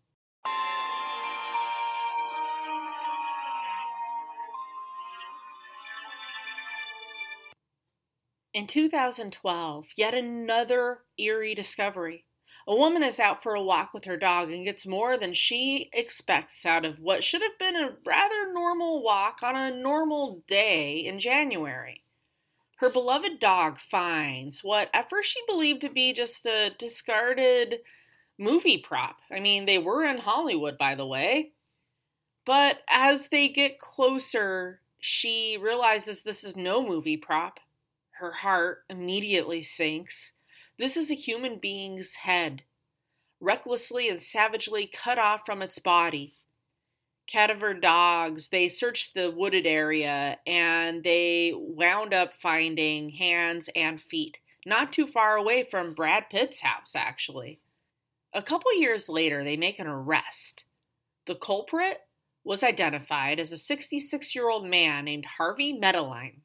In 8.54 8.68
2012, 8.68 9.88
yet 9.98 10.14
another 10.14 11.00
eerie 11.18 11.56
discovery. 11.56 12.26
A 12.68 12.76
woman 12.76 13.02
is 13.02 13.20
out 13.20 13.42
for 13.42 13.56
a 13.56 13.64
walk 13.64 13.96
with 13.96 14.06
her 14.06 14.16
dog 14.16 14.52
and 14.52 14.64
gets 14.64 14.86
more 14.86 15.18
than 15.18 15.34
she 15.34 15.90
expects 15.92 16.64
out 16.64 16.86
of 16.86 17.00
what 17.00 17.24
should 17.24 17.42
have 17.42 17.58
been 17.58 17.76
a 17.76 17.98
rather 18.06 18.54
normal 18.54 19.02
walk 19.02 19.42
on 19.42 19.56
a 19.56 19.76
normal 19.76 20.44
day 20.48 21.00
in 21.00 21.18
January. 21.18 22.04
Her 22.78 22.92
beloved 22.92 23.40
dog 23.40 23.80
finds 23.80 24.64
what 24.64 24.88
at 24.94 25.10
first 25.10 25.32
she 25.32 25.42
believed 25.48 25.82
to 25.82 25.90
be 25.90 26.14
just 26.14 26.46
a 26.46 26.76
discarded 26.78 27.80
movie 28.38 28.78
prop. 28.78 29.18
I 29.32 29.40
mean, 29.40 29.66
they 29.66 29.80
were 29.80 30.04
in 30.04 30.20
Hollywood, 30.20 30.78
by 30.78 30.94
the 30.94 31.08
way. 31.08 31.54
But 32.46 32.84
as 32.88 33.30
they 33.30 33.50
get 33.50 33.80
closer, 33.80 34.82
she 35.00 35.58
realizes 35.60 36.22
this 36.22 36.44
is 36.44 36.56
no 36.56 36.88
movie 36.88 37.18
prop 37.18 37.60
her 38.20 38.32
heart 38.32 38.84
immediately 38.90 39.62
sinks. 39.62 40.34
This 40.78 40.98
is 40.98 41.12
a 41.12 41.16
human 41.16 41.58
being's 41.60 42.16
head, 42.16 42.64
recklessly 43.40 44.10
and 44.10 44.22
savagely 44.22 44.88
cut 44.88 45.18
off 45.18 45.46
from 45.46 45.62
its 45.62 45.80
body. 45.80 46.36
Cadaver 47.28 47.74
dogs, 47.74 48.50
they 48.50 48.68
searched 48.70 49.14
the 49.14 49.32
wooded 49.32 49.66
area 49.66 50.38
and 50.46 51.04
they 51.04 51.54
wound 51.56 52.14
up 52.14 52.34
finding 52.36 53.10
hands 53.10 53.70
and 53.76 54.02
feet, 54.02 54.40
not 54.66 54.92
too 54.92 55.08
far 55.08 55.36
away 55.36 55.64
from 55.64 55.94
Brad 55.94 56.26
Pitt's 56.30 56.60
house, 56.60 56.94
actually. 56.96 57.60
A 58.34 58.42
couple 58.42 58.74
years 58.78 59.08
later, 59.10 59.44
they 59.44 59.58
make 59.58 59.80
an 59.80 59.88
arrest. 59.88 60.66
The 61.26 61.36
culprit 61.36 62.02
was 62.44 62.64
identified 62.64 63.40
as 63.40 63.52
a 63.52 63.58
66 63.58 64.36
year 64.36 64.50
old 64.50 64.68
man 64.68 65.06
named 65.06 65.26
Harvey 65.26 65.74
Medellin. 65.74 66.42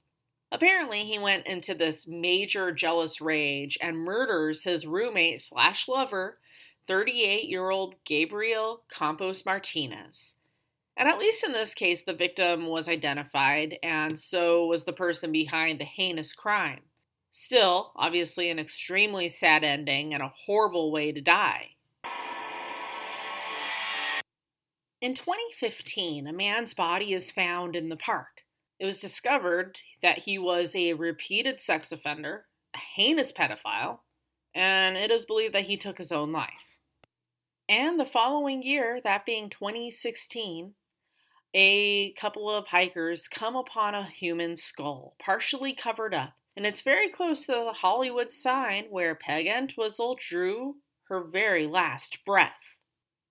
Apparently, 0.50 1.04
he 1.04 1.18
went 1.18 1.46
into 1.46 1.74
this 1.74 2.06
major 2.06 2.72
jealous 2.72 3.20
rage 3.20 3.76
and 3.82 3.98
murders 3.98 4.64
his 4.64 4.86
roommate 4.86 5.40
slash 5.40 5.88
lover, 5.88 6.38
38 6.86 7.48
year 7.48 7.68
old 7.68 7.96
Gabriel 8.04 8.82
Campos 8.90 9.44
Martinez. 9.44 10.34
And 10.96 11.08
at 11.08 11.18
least 11.18 11.44
in 11.44 11.52
this 11.52 11.74
case, 11.74 12.02
the 12.02 12.14
victim 12.14 12.66
was 12.66 12.88
identified, 12.88 13.76
and 13.82 14.18
so 14.18 14.66
was 14.66 14.84
the 14.84 14.92
person 14.92 15.30
behind 15.30 15.78
the 15.78 15.84
heinous 15.84 16.32
crime. 16.32 16.80
Still, 17.30 17.92
obviously, 17.94 18.50
an 18.50 18.58
extremely 18.58 19.28
sad 19.28 19.62
ending 19.62 20.12
and 20.12 20.22
a 20.22 20.32
horrible 20.46 20.90
way 20.90 21.12
to 21.12 21.20
die. 21.20 21.68
In 25.00 25.14
2015, 25.14 26.26
a 26.26 26.32
man's 26.32 26.74
body 26.74 27.12
is 27.12 27.30
found 27.30 27.76
in 27.76 27.90
the 27.90 27.96
park. 27.96 28.37
It 28.78 28.86
was 28.86 29.00
discovered 29.00 29.78
that 30.02 30.18
he 30.18 30.38
was 30.38 30.74
a 30.76 30.92
repeated 30.92 31.60
sex 31.60 31.90
offender, 31.92 32.46
a 32.74 32.78
heinous 32.78 33.32
pedophile, 33.32 34.00
and 34.54 34.96
it 34.96 35.10
is 35.10 35.26
believed 35.26 35.54
that 35.54 35.66
he 35.66 35.76
took 35.76 35.98
his 35.98 36.12
own 36.12 36.32
life. 36.32 36.76
And 37.68 37.98
the 37.98 38.04
following 38.04 38.62
year, 38.62 39.00
that 39.02 39.26
being 39.26 39.50
2016, 39.50 40.74
a 41.54 42.12
couple 42.12 42.48
of 42.48 42.66
hikers 42.66 43.28
come 43.28 43.56
upon 43.56 43.94
a 43.94 44.04
human 44.04 44.56
skull, 44.56 45.14
partially 45.18 45.74
covered 45.74 46.14
up. 46.14 46.34
And 46.56 46.66
it's 46.66 46.82
very 46.82 47.08
close 47.08 47.46
to 47.46 47.52
the 47.52 47.72
Hollywood 47.72 48.30
sign 48.30 48.86
where 48.90 49.14
Peg 49.14 49.46
Entwistle 49.46 50.16
drew 50.18 50.76
her 51.04 51.22
very 51.22 51.66
last 51.66 52.24
breath. 52.24 52.76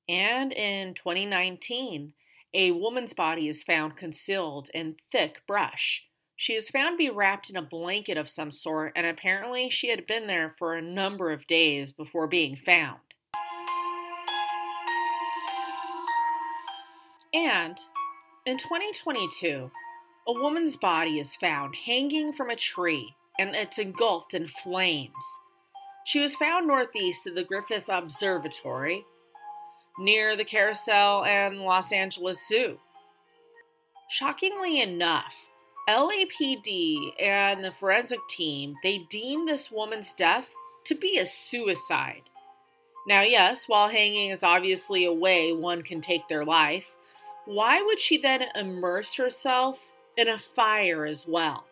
And 0.08 0.54
in 0.54 0.94
2019, 0.94 2.14
a 2.54 2.72
woman's 2.72 3.14
body 3.14 3.48
is 3.48 3.64
found 3.64 3.96
concealed 3.96 4.70
in 4.74 4.96
thick 5.12 5.42
brush. 5.48 6.06
She 6.36 6.54
is 6.54 6.70
found 6.70 6.94
to 6.94 6.98
be 6.98 7.10
wrapped 7.10 7.50
in 7.50 7.56
a 7.56 7.62
blanket 7.62 8.18
of 8.18 8.30
some 8.30 8.52
sort, 8.52 8.94
and 8.96 9.06
apparently 9.08 9.70
she 9.70 9.90
had 9.90 10.06
been 10.06 10.28
there 10.28 10.56
for 10.58 10.76
a 10.76 10.82
number 10.82 11.32
of 11.32 11.48
days 11.48 11.92
before 11.92 12.28
being 12.28 12.56
found. 12.56 13.00
And 17.34 17.78
in 18.46 18.58
2022, 18.58 19.70
a 20.28 20.34
woman's 20.34 20.78
body 20.78 21.20
is 21.20 21.36
found 21.36 21.76
hanging 21.76 22.34
from 22.34 22.50
a 22.50 22.56
tree 22.56 23.16
and 23.40 23.56
it's 23.56 23.78
engulfed 23.78 24.34
in 24.34 24.48
flames. 24.48 25.14
She 26.06 26.20
was 26.20 26.36
found 26.36 26.68
northeast 26.68 27.28
of 27.28 27.36
the 27.36 27.44
Griffith 27.44 27.90
Observatory, 27.90 29.06
near 30.00 30.36
the 30.36 30.46
Carousel 30.46 31.26
and 31.26 31.62
Los 31.62 31.92
Angeles 31.92 32.40
Zoo. 32.48 32.80
Shockingly 34.10 34.82
enough, 34.82 35.34
LAPD 35.90 37.14
and 37.22 37.64
the 37.64 37.72
forensic 37.72 38.20
team, 38.30 38.76
they 38.84 39.00
deemed 39.10 39.48
this 39.48 39.72
woman's 39.72 40.14
death 40.14 40.54
to 40.86 40.96
be 40.96 41.18
a 41.18 41.26
suicide. 41.26 42.24
Now, 43.08 43.22
yes, 43.22 43.68
while 43.68 43.88
hanging 43.88 44.32
is 44.32 44.44
obviously 44.44 45.06
a 45.06 45.14
way 45.14 45.54
one 45.54 45.82
can 45.82 46.02
take 46.02 46.28
their 46.28 46.44
life, 46.44 46.96
why 47.46 47.82
would 47.82 48.00
she 48.00 48.18
then 48.18 48.44
immerse 48.56 49.16
herself 49.16 49.94
in 50.18 50.28
a 50.28 50.38
fire 50.38 51.06
as 51.06 51.26
well? 51.26 51.66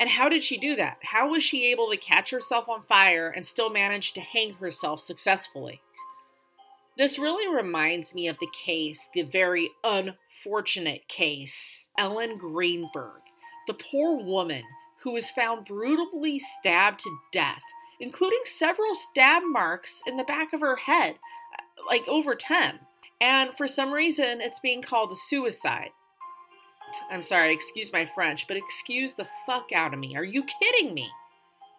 And 0.00 0.08
how 0.08 0.28
did 0.28 0.42
she 0.42 0.56
do 0.56 0.74
that? 0.76 0.98
How 1.02 1.28
was 1.28 1.44
she 1.44 1.70
able 1.70 1.90
to 1.90 1.96
catch 1.96 2.30
herself 2.30 2.68
on 2.68 2.82
fire 2.82 3.28
and 3.28 3.46
still 3.46 3.70
manage 3.70 4.12
to 4.14 4.20
hang 4.20 4.54
herself 4.54 5.00
successfully? 5.00 5.80
This 6.98 7.18
really 7.18 7.54
reminds 7.54 8.14
me 8.14 8.28
of 8.28 8.38
the 8.40 8.50
case, 8.52 9.08
the 9.14 9.22
very 9.22 9.70
unfortunate 9.84 11.06
case, 11.08 11.88
Ellen 11.96 12.36
Greenberg, 12.36 13.22
the 13.66 13.74
poor 13.74 14.16
woman 14.16 14.62
who 15.02 15.12
was 15.12 15.30
found 15.30 15.64
brutally 15.64 16.38
stabbed 16.38 17.00
to 17.00 17.18
death, 17.32 17.62
including 18.00 18.40
several 18.44 18.94
stab 18.94 19.42
marks 19.46 20.02
in 20.06 20.16
the 20.16 20.24
back 20.24 20.52
of 20.52 20.60
her 20.60 20.76
head, 20.76 21.16
like 21.86 22.06
over 22.08 22.34
10. 22.34 22.78
And 23.20 23.54
for 23.54 23.68
some 23.68 23.92
reason, 23.92 24.40
it's 24.40 24.60
being 24.60 24.82
called 24.82 25.12
a 25.12 25.16
suicide. 25.16 25.90
I'm 27.10 27.22
sorry, 27.22 27.52
excuse 27.52 27.92
my 27.92 28.04
French, 28.04 28.46
but 28.46 28.56
excuse 28.56 29.14
the 29.14 29.28
fuck 29.46 29.72
out 29.72 29.94
of 29.94 30.00
me. 30.00 30.16
Are 30.16 30.24
you 30.24 30.44
kidding 30.44 30.92
me? 30.92 31.08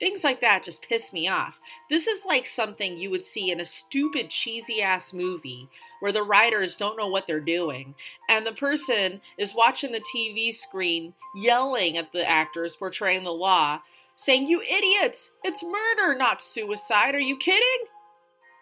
Things 0.02 0.24
like 0.24 0.42
that 0.42 0.64
just 0.64 0.82
piss 0.82 1.14
me 1.14 1.28
off. 1.28 1.62
This 1.88 2.08
is 2.08 2.26
like 2.26 2.48
something 2.48 2.98
you 2.98 3.12
would 3.12 3.24
see 3.24 3.52
in 3.52 3.60
a 3.60 3.66
stupid, 3.66 4.32
cheesy 4.32 4.82
ass 4.82 5.14
movie 5.14 5.70
where 6.00 6.12
the 6.12 6.24
writers 6.24 6.76
don't 6.76 6.98
know 6.98 7.08
what 7.08 7.28
they're 7.28 7.40
doing, 7.40 7.94
and 8.28 8.44
the 8.44 8.52
person 8.52 9.22
is 9.38 9.54
watching 9.54 9.92
the 9.92 10.04
TV 10.16 10.56
screen 10.56 11.14
yelling 11.36 11.98
at 11.98 12.12
the 12.14 12.28
actors 12.28 12.76
portraying 12.76 13.24
the 13.24 13.32
law, 13.32 13.80
saying, 14.16 14.48
You 14.48 14.64
idiots! 14.64 15.30
It's 15.44 15.64
murder, 15.64 16.18
not 16.18 16.42
suicide. 16.42 17.14
Are 17.14 17.20
you 17.20 17.38
kidding? 17.38 17.86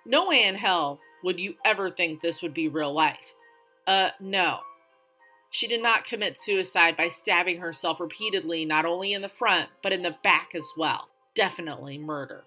No 0.05 0.27
way 0.27 0.43
in 0.43 0.55
hell 0.55 0.99
would 1.23 1.39
you 1.39 1.55
ever 1.63 1.89
think 1.89 2.19
this 2.19 2.41
would 2.41 2.53
be 2.53 2.67
real 2.67 2.91
life. 2.91 3.33
Uh, 3.87 4.09
no. 4.19 4.59
She 5.51 5.67
did 5.67 5.81
not 5.81 6.03
commit 6.03 6.37
suicide 6.37 6.97
by 6.97 7.07
stabbing 7.07 7.61
herself 7.61 8.01
repeatedly, 8.01 8.65
not 8.65 8.83
only 8.83 9.13
in 9.13 9.21
the 9.21 9.29
front, 9.29 9.69
but 9.81 9.93
in 9.93 10.03
the 10.03 10.17
back 10.21 10.49
as 10.53 10.67
well 10.75 11.07
definitely 11.39 11.97
murder. 11.97 12.43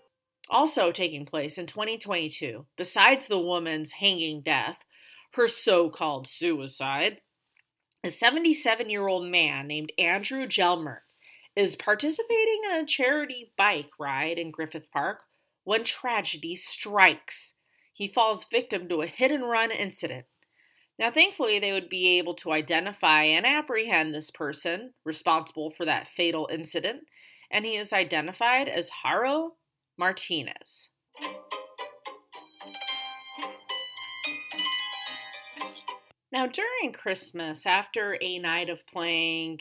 Also 0.51 0.93
taking 0.93 1.25
place 1.25 1.57
in 1.57 1.65
2022, 1.65 2.67
besides 2.77 3.27
the 3.27 3.39
woman's 3.39 3.91
hanging 3.93 4.43
death, 4.43 4.85
her 5.33 5.49
so 5.49 5.89
called 5.89 6.29
suicide, 6.29 7.23
a 8.05 8.11
77 8.11 8.91
year 8.91 9.09
old 9.09 9.27
man 9.27 9.67
named 9.67 9.93
Andrew 9.99 10.47
Gelmert 10.47 11.01
is 11.57 11.75
participating 11.75 12.61
in 12.67 12.73
a 12.73 12.87
charity 12.87 13.55
bike 13.57 13.89
ride 13.99 14.39
in 14.39 14.51
Griffith 14.51 14.91
Park 14.93 15.23
when 15.65 15.85
tragedy 15.85 16.55
strikes. 16.55 17.55
He 17.95 18.09
falls 18.09 18.45
victim 18.45 18.91
to 18.91 19.01
a 19.01 19.07
hit 19.07 19.31
and 19.31 19.49
run 19.49 19.71
incident. 19.71 20.27
Now, 20.99 21.11
thankfully, 21.11 21.59
they 21.59 21.73
would 21.73 21.89
be 21.89 22.19
able 22.19 22.35
to 22.35 22.53
identify 22.53 23.23
and 23.23 23.47
apprehend 23.47 24.15
this 24.15 24.31
person 24.31 24.93
responsible 25.03 25.71
for 25.71 25.87
that 25.87 26.09
fatal 26.09 26.47
incident 26.53 27.05
and 27.53 27.65
he 27.65 27.77
is 27.77 27.93
identified 27.93 28.69
as 28.69 28.91
Jairo 29.05 29.51
Martinez. 29.99 30.89
Now, 36.33 36.47
during 36.47 36.93
Christmas, 36.95 37.67
after 37.67 38.17
a 38.23 38.39
night 38.39 38.71
of 38.71 38.87
playing 38.87 39.61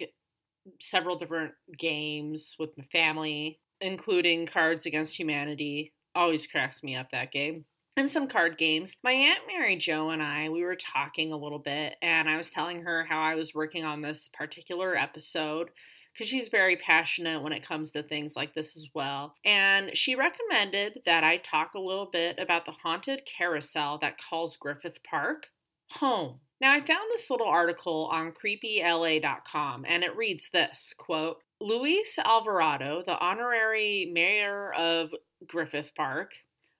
several 0.79 1.17
different 1.17 1.51
games 1.77 2.55
with 2.57 2.69
my 2.77 2.85
family, 2.85 3.59
including 3.81 4.45
Cards 4.45 4.85
Against 4.85 5.19
Humanity, 5.19 5.93
always 6.15 6.47
cracks 6.47 6.81
me 6.81 6.95
up 6.95 7.11
that 7.11 7.33
game, 7.33 7.65
and 7.97 8.09
some 8.09 8.27
card 8.27 8.57
games, 8.57 8.95
my 9.03 9.11
Aunt 9.11 9.41
Mary 9.47 9.75
Jo 9.75 10.11
and 10.11 10.23
I, 10.23 10.47
we 10.47 10.63
were 10.63 10.77
talking 10.77 11.33
a 11.33 11.37
little 11.37 11.59
bit, 11.59 11.97
and 12.01 12.29
I 12.29 12.37
was 12.37 12.49
telling 12.49 12.83
her 12.83 13.03
how 13.03 13.19
I 13.19 13.35
was 13.35 13.53
working 13.53 13.83
on 13.83 14.01
this 14.01 14.29
particular 14.33 14.95
episode 14.95 15.71
because 16.13 16.27
she's 16.27 16.49
very 16.49 16.75
passionate 16.75 17.41
when 17.41 17.53
it 17.53 17.65
comes 17.65 17.91
to 17.91 18.03
things 18.03 18.35
like 18.35 18.53
this 18.53 18.75
as 18.75 18.87
well. 18.93 19.35
And 19.45 19.95
she 19.95 20.15
recommended 20.15 21.01
that 21.05 21.23
I 21.23 21.37
talk 21.37 21.73
a 21.73 21.79
little 21.79 22.09
bit 22.11 22.37
about 22.39 22.65
the 22.65 22.71
haunted 22.71 23.21
carousel 23.25 23.97
that 23.99 24.19
calls 24.19 24.57
Griffith 24.57 25.03
Park 25.03 25.51
home. 25.91 26.39
Now, 26.59 26.73
I 26.73 26.79
found 26.79 27.09
this 27.09 27.29
little 27.29 27.47
article 27.47 28.07
on 28.11 28.33
creepyla.com 28.33 29.85
and 29.87 30.03
it 30.03 30.15
reads 30.15 30.49
this 30.53 30.93
quote, 30.97 31.37
Luis 31.59 32.17
Alvarado, 32.23 33.03
the 33.05 33.19
honorary 33.19 34.09
mayor 34.11 34.73
of 34.73 35.11
Griffith 35.47 35.91
Park, 35.95 36.33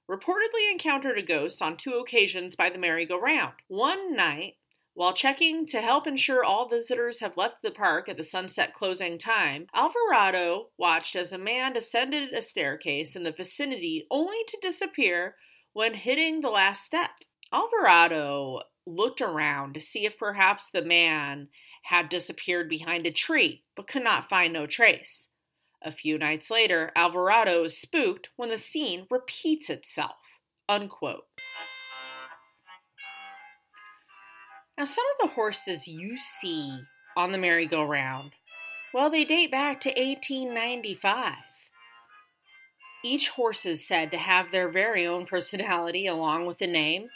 reportedly 0.09 0.71
encountered 0.71 1.17
a 1.17 1.23
ghost 1.23 1.61
on 1.61 1.77
two 1.77 1.93
occasions 1.93 2.55
by 2.55 2.69
the 2.69 2.77
merry-go-round. 2.77 3.53
One 3.67 4.15
night, 4.15 4.55
while 4.93 5.13
checking 5.13 5.65
to 5.67 5.81
help 5.81 6.05
ensure 6.05 6.43
all 6.43 6.67
visitors 6.67 7.21
have 7.21 7.37
left 7.37 7.61
the 7.61 7.71
park 7.71 8.09
at 8.09 8.17
the 8.17 8.23
sunset 8.23 8.73
closing 8.73 9.17
time, 9.17 9.67
Alvarado 9.73 10.67
watched 10.77 11.15
as 11.15 11.31
a 11.31 11.37
man 11.37 11.73
descended 11.73 12.33
a 12.33 12.41
staircase 12.41 13.15
in 13.15 13.23
the 13.23 13.31
vicinity 13.31 14.05
only 14.11 14.43
to 14.47 14.57
disappear 14.61 15.35
when 15.73 15.93
hitting 15.93 16.41
the 16.41 16.49
last 16.49 16.83
step. 16.83 17.11
Alvarado 17.53 18.61
looked 18.85 19.21
around 19.21 19.73
to 19.73 19.79
see 19.79 20.05
if 20.05 20.17
perhaps 20.17 20.69
the 20.69 20.83
man 20.83 21.47
had 21.83 22.09
disappeared 22.09 22.69
behind 22.69 23.05
a 23.05 23.11
tree, 23.11 23.63
but 23.75 23.87
could 23.87 24.03
not 24.03 24.29
find 24.29 24.53
no 24.53 24.67
trace. 24.67 25.29
A 25.81 25.91
few 25.91 26.17
nights 26.17 26.51
later, 26.51 26.91
Alvarado 26.95 27.63
is 27.63 27.77
spooked 27.77 28.29
when 28.35 28.49
the 28.49 28.57
scene 28.57 29.07
repeats 29.09 29.69
itself. 29.69 30.39
Unquote. 30.69 31.25
Now, 34.77 34.85
some 34.85 35.05
of 35.13 35.27
the 35.29 35.35
horses 35.35 35.87
you 35.87 36.17
see 36.17 36.81
on 37.15 37.31
the 37.31 37.37
merry-go-round, 37.37 38.31
well, 38.93 39.09
they 39.09 39.25
date 39.25 39.51
back 39.51 39.79
to 39.81 39.89
1895. 39.89 41.35
Each 43.03 43.29
horse 43.29 43.65
is 43.65 43.87
said 43.87 44.11
to 44.11 44.17
have 44.17 44.51
their 44.51 44.69
very 44.69 45.07
own 45.07 45.25
personality 45.25 46.07
along 46.07 46.45
with 46.45 46.61
a 46.61 46.67
name. 46.67 47.09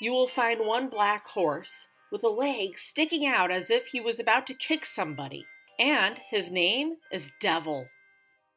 You 0.00 0.12
will 0.12 0.26
find 0.26 0.60
one 0.60 0.88
black 0.88 1.26
horse 1.28 1.88
with 2.10 2.24
a 2.24 2.28
leg 2.28 2.78
sticking 2.78 3.26
out 3.26 3.50
as 3.50 3.70
if 3.70 3.86
he 3.86 4.00
was 4.00 4.18
about 4.18 4.46
to 4.48 4.54
kick 4.54 4.84
somebody, 4.84 5.46
and 5.78 6.20
his 6.30 6.50
name 6.50 6.96
is 7.10 7.32
Devil. 7.40 7.86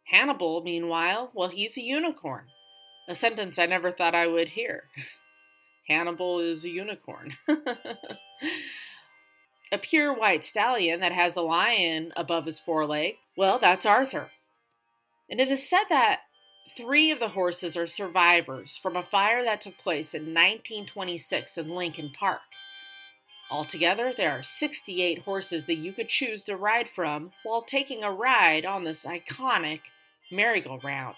Hannibal, 0.06 0.62
meanwhile, 0.64 1.32
well, 1.34 1.50
he's 1.50 1.78
a 1.78 1.82
unicorn. 1.82 2.46
A 3.08 3.16
sentence 3.16 3.60
I 3.60 3.66
never 3.66 3.92
thought 3.92 4.16
I 4.16 4.28
would 4.28 4.50
hear. 4.50 4.84
Hannibal 5.88 6.40
is 6.40 6.66
a 6.66 6.70
unicorn. 6.70 7.36
a 9.72 9.78
pure 9.78 10.14
white 10.14 10.44
stallion 10.44 11.00
that 11.02 11.12
has 11.12 11.36
a 11.36 11.42
lion 11.42 12.12
above 12.16 12.46
his 12.46 12.60
foreleg, 12.60 13.16
well, 13.38 13.60
that's 13.60 13.86
Arthur. 13.86 14.32
And 15.30 15.40
it 15.40 15.52
is 15.52 15.68
said 15.68 15.84
that 15.90 16.22
three 16.78 17.12
of 17.12 17.20
the 17.20 17.30
horses 17.30 17.78
are 17.78 17.88
survivors 17.88 18.78
from 18.78 18.96
a 18.96 19.04
fire 19.04 19.44
that 19.44 19.62
took 19.62 19.78
place 19.78 20.14
in 20.14 20.34
1926 20.34 21.58
in 21.58 21.70
Lincoln 21.70 22.12
Park. 22.18 22.42
Altogether, 23.52 24.14
there 24.16 24.32
are 24.32 24.44
68 24.44 25.20
horses 25.20 25.66
that 25.66 25.76
you 25.76 25.94
could 25.94 26.08
choose 26.08 26.44
to 26.44 26.58
ride 26.58 26.90
from 26.90 27.32
while 27.44 27.62
taking 27.62 28.04
a 28.04 28.12
ride 28.12 28.66
on 28.66 28.84
this 28.84 29.06
iconic 29.06 29.82
merry-go-round. 30.32 31.16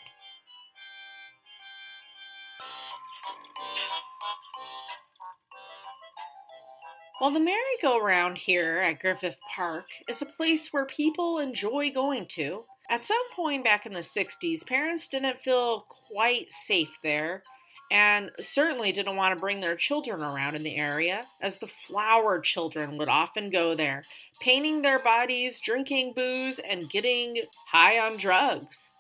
While 7.20 7.32
the 7.32 7.40
merry-go-round 7.40 8.38
here 8.38 8.78
at 8.78 9.00
Griffith 9.00 9.40
Park 9.50 9.88
is 10.08 10.22
a 10.22 10.26
place 10.28 10.72
where 10.72 10.86
people 10.86 11.40
enjoy 11.40 11.90
going 11.90 12.28
to, 12.28 12.66
at 12.92 13.06
some 13.06 13.18
point 13.36 13.64
back 13.64 13.88
in 13.88 13.94
the 13.94 14.02
60s, 14.02 14.64
parents 14.68 15.08
didn't 15.08 15.40
feel 15.40 15.88
quite 16.12 16.54
safe 16.54 16.96
there, 17.02 17.42
and 17.90 18.30
certainly 18.40 18.92
didn't 18.92 19.16
want 19.16 19.34
to 19.34 19.42
bring 19.42 19.62
their 19.62 19.76
children 19.76 20.22
around 20.22 20.56
in 20.56 20.62
the 20.62 20.76
area, 20.76 21.26
as 21.42 21.58
the 21.58 21.66
flower 21.66 22.40
children 22.40 23.00
would 23.00 23.10
often 23.10 23.50
go 23.50 23.74
there, 23.74 24.04
painting 24.40 24.84
their 24.84 25.00
bodies, 25.00 25.60
drinking 25.60 26.14
booze, 26.16 26.60
and 26.60 26.88
getting 26.88 27.42
high 27.72 27.98
on 27.98 28.18
drugs. 28.18 28.92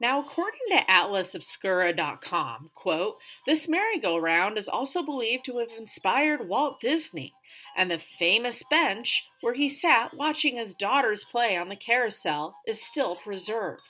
Now, 0.00 0.20
according 0.20 0.60
to 0.70 0.84
AtlasObscura.com, 0.84 2.70
quote, 2.74 3.16
this 3.46 3.66
merry-go-round 3.66 4.58
is 4.58 4.68
also 4.68 5.02
believed 5.02 5.46
to 5.46 5.58
have 5.58 5.70
inspired 5.76 6.48
Walt 6.48 6.80
Disney, 6.80 7.32
and 7.76 7.90
the 7.90 8.02
famous 8.18 8.62
bench 8.68 9.24
where 9.40 9.54
he 9.54 9.68
sat 9.68 10.14
watching 10.14 10.58
his 10.58 10.74
daughters 10.74 11.24
play 11.24 11.56
on 11.56 11.70
the 11.70 11.76
carousel 11.76 12.56
is 12.66 12.84
still 12.84 13.16
preserved. 13.16 13.80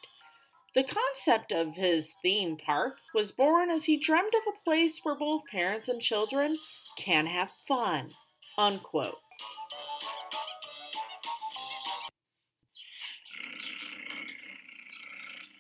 The 0.77 0.85
concept 0.85 1.53
of 1.53 1.75
his 1.75 2.13
theme 2.23 2.57
park 2.57 2.99
was 3.15 3.33
born 3.33 3.71
as 3.71 3.87
he 3.87 3.97
dreamed 3.97 4.35
of 4.35 4.43
a 4.47 4.63
place 4.63 5.01
where 5.03 5.17
both 5.17 5.47
parents 5.51 5.89
and 5.89 6.01
children 6.01 6.59
can 6.97 7.27
have 7.27 7.51
fun. 7.67 8.11
Unquote. 8.59 9.19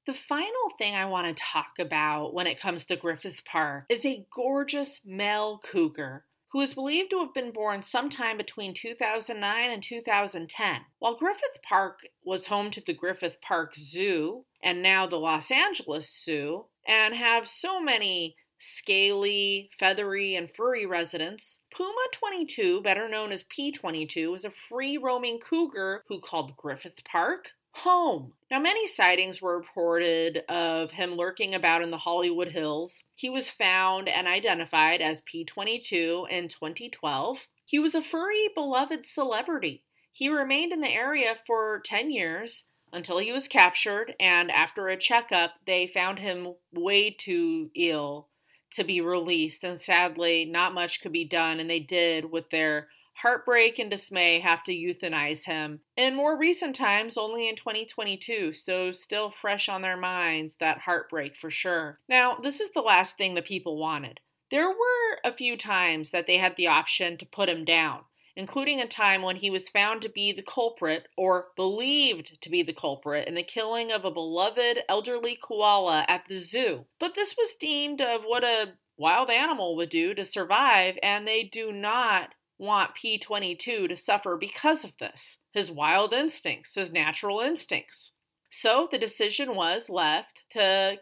The 0.06 0.14
final 0.14 0.70
thing 0.78 0.94
I 0.94 1.06
want 1.06 1.26
to 1.26 1.42
talk 1.42 1.80
about 1.80 2.32
when 2.32 2.46
it 2.46 2.60
comes 2.60 2.86
to 2.86 2.96
Griffith 2.96 3.44
Park 3.44 3.86
is 3.88 4.06
a 4.06 4.24
gorgeous 4.32 5.00
male 5.04 5.58
cougar 5.64 6.24
who 6.52 6.60
is 6.60 6.74
believed 6.74 7.10
to 7.10 7.18
have 7.18 7.34
been 7.34 7.50
born 7.50 7.82
sometime 7.82 8.36
between 8.36 8.72
2009 8.72 9.70
and 9.70 9.82
2010. 9.82 10.80
While 11.00 11.16
Griffith 11.16 11.60
Park 11.68 12.02
was 12.24 12.46
home 12.46 12.70
to 12.70 12.80
the 12.80 12.94
Griffith 12.94 13.40
Park 13.40 13.74
Zoo 13.74 14.44
and 14.62 14.80
now 14.80 15.08
the 15.08 15.16
Los 15.16 15.50
Angeles 15.50 16.08
Zoo, 16.24 16.66
and 16.86 17.12
have 17.16 17.48
so 17.48 17.80
many 17.80 18.36
scaly, 18.58 19.70
feathery, 19.76 20.36
and 20.36 20.48
furry 20.48 20.86
residents, 20.86 21.60
Puma 21.74 22.06
22, 22.12 22.80
better 22.80 23.08
known 23.08 23.32
as 23.32 23.44
P22, 23.44 24.36
is 24.36 24.44
a 24.44 24.50
free 24.50 24.96
roaming 24.96 25.40
cougar 25.40 26.04
who 26.06 26.20
called 26.20 26.56
Griffith 26.56 27.04
Park 27.04 27.50
home. 27.76 28.32
Now, 28.50 28.58
many 28.60 28.86
sightings 28.86 29.42
were 29.42 29.58
reported 29.58 30.44
of 30.48 30.92
him 30.92 31.12
lurking 31.12 31.54
about 31.54 31.82
in 31.82 31.90
the 31.90 31.98
Hollywood 31.98 32.48
Hills. 32.48 33.02
He 33.14 33.28
was 33.28 33.50
found 33.50 34.08
and 34.08 34.26
identified 34.26 35.00
as 35.00 35.22
P22 35.22 36.28
in 36.30 36.48
2012. 36.48 37.48
He 37.64 37.78
was 37.78 37.94
a 37.94 38.02
furry, 38.02 38.48
beloved 38.54 39.04
celebrity. 39.04 39.82
He 40.12 40.28
remained 40.28 40.72
in 40.72 40.80
the 40.80 40.92
area 40.92 41.36
for 41.46 41.82
10 41.84 42.10
years 42.10 42.64
until 42.92 43.18
he 43.18 43.32
was 43.32 43.48
captured, 43.48 44.14
and 44.18 44.50
after 44.50 44.88
a 44.88 44.96
checkup, 44.96 45.54
they 45.66 45.86
found 45.86 46.18
him 46.18 46.54
way 46.72 47.10
too 47.10 47.70
ill 47.74 48.28
to 48.70 48.84
be 48.84 49.00
released. 49.00 49.64
And 49.64 49.78
sadly, 49.78 50.44
not 50.44 50.72
much 50.72 51.00
could 51.00 51.12
be 51.12 51.24
done, 51.24 51.60
and 51.60 51.68
they 51.68 51.80
did 51.80 52.30
with 52.30 52.48
their 52.50 52.88
heartbreak 53.16 53.78
and 53.78 53.90
dismay 53.90 54.40
have 54.40 54.62
to 54.64 54.72
euthanize 54.72 55.44
him. 55.44 55.80
In 55.96 56.14
more 56.14 56.38
recent 56.38 56.74
times, 56.74 57.16
only 57.16 57.48
in 57.48 57.56
2022, 57.56 58.52
so 58.52 58.90
still 58.90 59.30
fresh 59.30 59.68
on 59.68 59.82
their 59.82 59.96
minds, 59.96 60.56
that 60.56 60.78
heartbreak 60.78 61.36
for 61.36 61.50
sure. 61.50 61.98
Now, 62.08 62.36
this 62.36 62.60
is 62.60 62.70
the 62.74 62.82
last 62.82 63.16
thing 63.16 63.34
the 63.34 63.42
people 63.42 63.78
wanted. 63.78 64.20
There 64.50 64.68
were 64.68 65.18
a 65.24 65.32
few 65.32 65.56
times 65.56 66.10
that 66.10 66.26
they 66.26 66.36
had 66.36 66.56
the 66.56 66.68
option 66.68 67.16
to 67.18 67.26
put 67.26 67.48
him 67.48 67.64
down, 67.64 68.02
including 68.36 68.80
a 68.80 68.86
time 68.86 69.22
when 69.22 69.36
he 69.36 69.50
was 69.50 69.68
found 69.68 70.02
to 70.02 70.08
be 70.08 70.30
the 70.30 70.42
culprit, 70.42 71.08
or 71.16 71.48
believed 71.56 72.40
to 72.42 72.50
be 72.50 72.62
the 72.62 72.72
culprit, 72.72 73.26
in 73.26 73.34
the 73.34 73.42
killing 73.42 73.90
of 73.90 74.04
a 74.04 74.10
beloved 74.10 74.84
elderly 74.88 75.36
koala 75.42 76.04
at 76.06 76.26
the 76.28 76.38
zoo. 76.38 76.86
But 77.00 77.14
this 77.14 77.34
was 77.36 77.56
deemed 77.58 78.00
of 78.00 78.22
what 78.22 78.44
a 78.44 78.74
wild 78.96 79.30
animal 79.30 79.74
would 79.76 79.90
do 79.90 80.14
to 80.14 80.24
survive, 80.24 80.96
and 81.02 81.26
they 81.26 81.42
do 81.42 81.72
not 81.72 82.34
want 82.58 82.94
P22 82.94 83.88
to 83.88 83.96
suffer 83.96 84.36
because 84.36 84.84
of 84.84 84.92
this 84.98 85.38
his 85.52 85.70
wild 85.70 86.12
instincts, 86.12 86.74
his 86.74 86.92
natural 86.92 87.40
instincts. 87.40 88.12
So 88.50 88.88
the 88.90 88.98
decision 88.98 89.54
was 89.54 89.90
left 89.90 90.44
to 90.50 90.96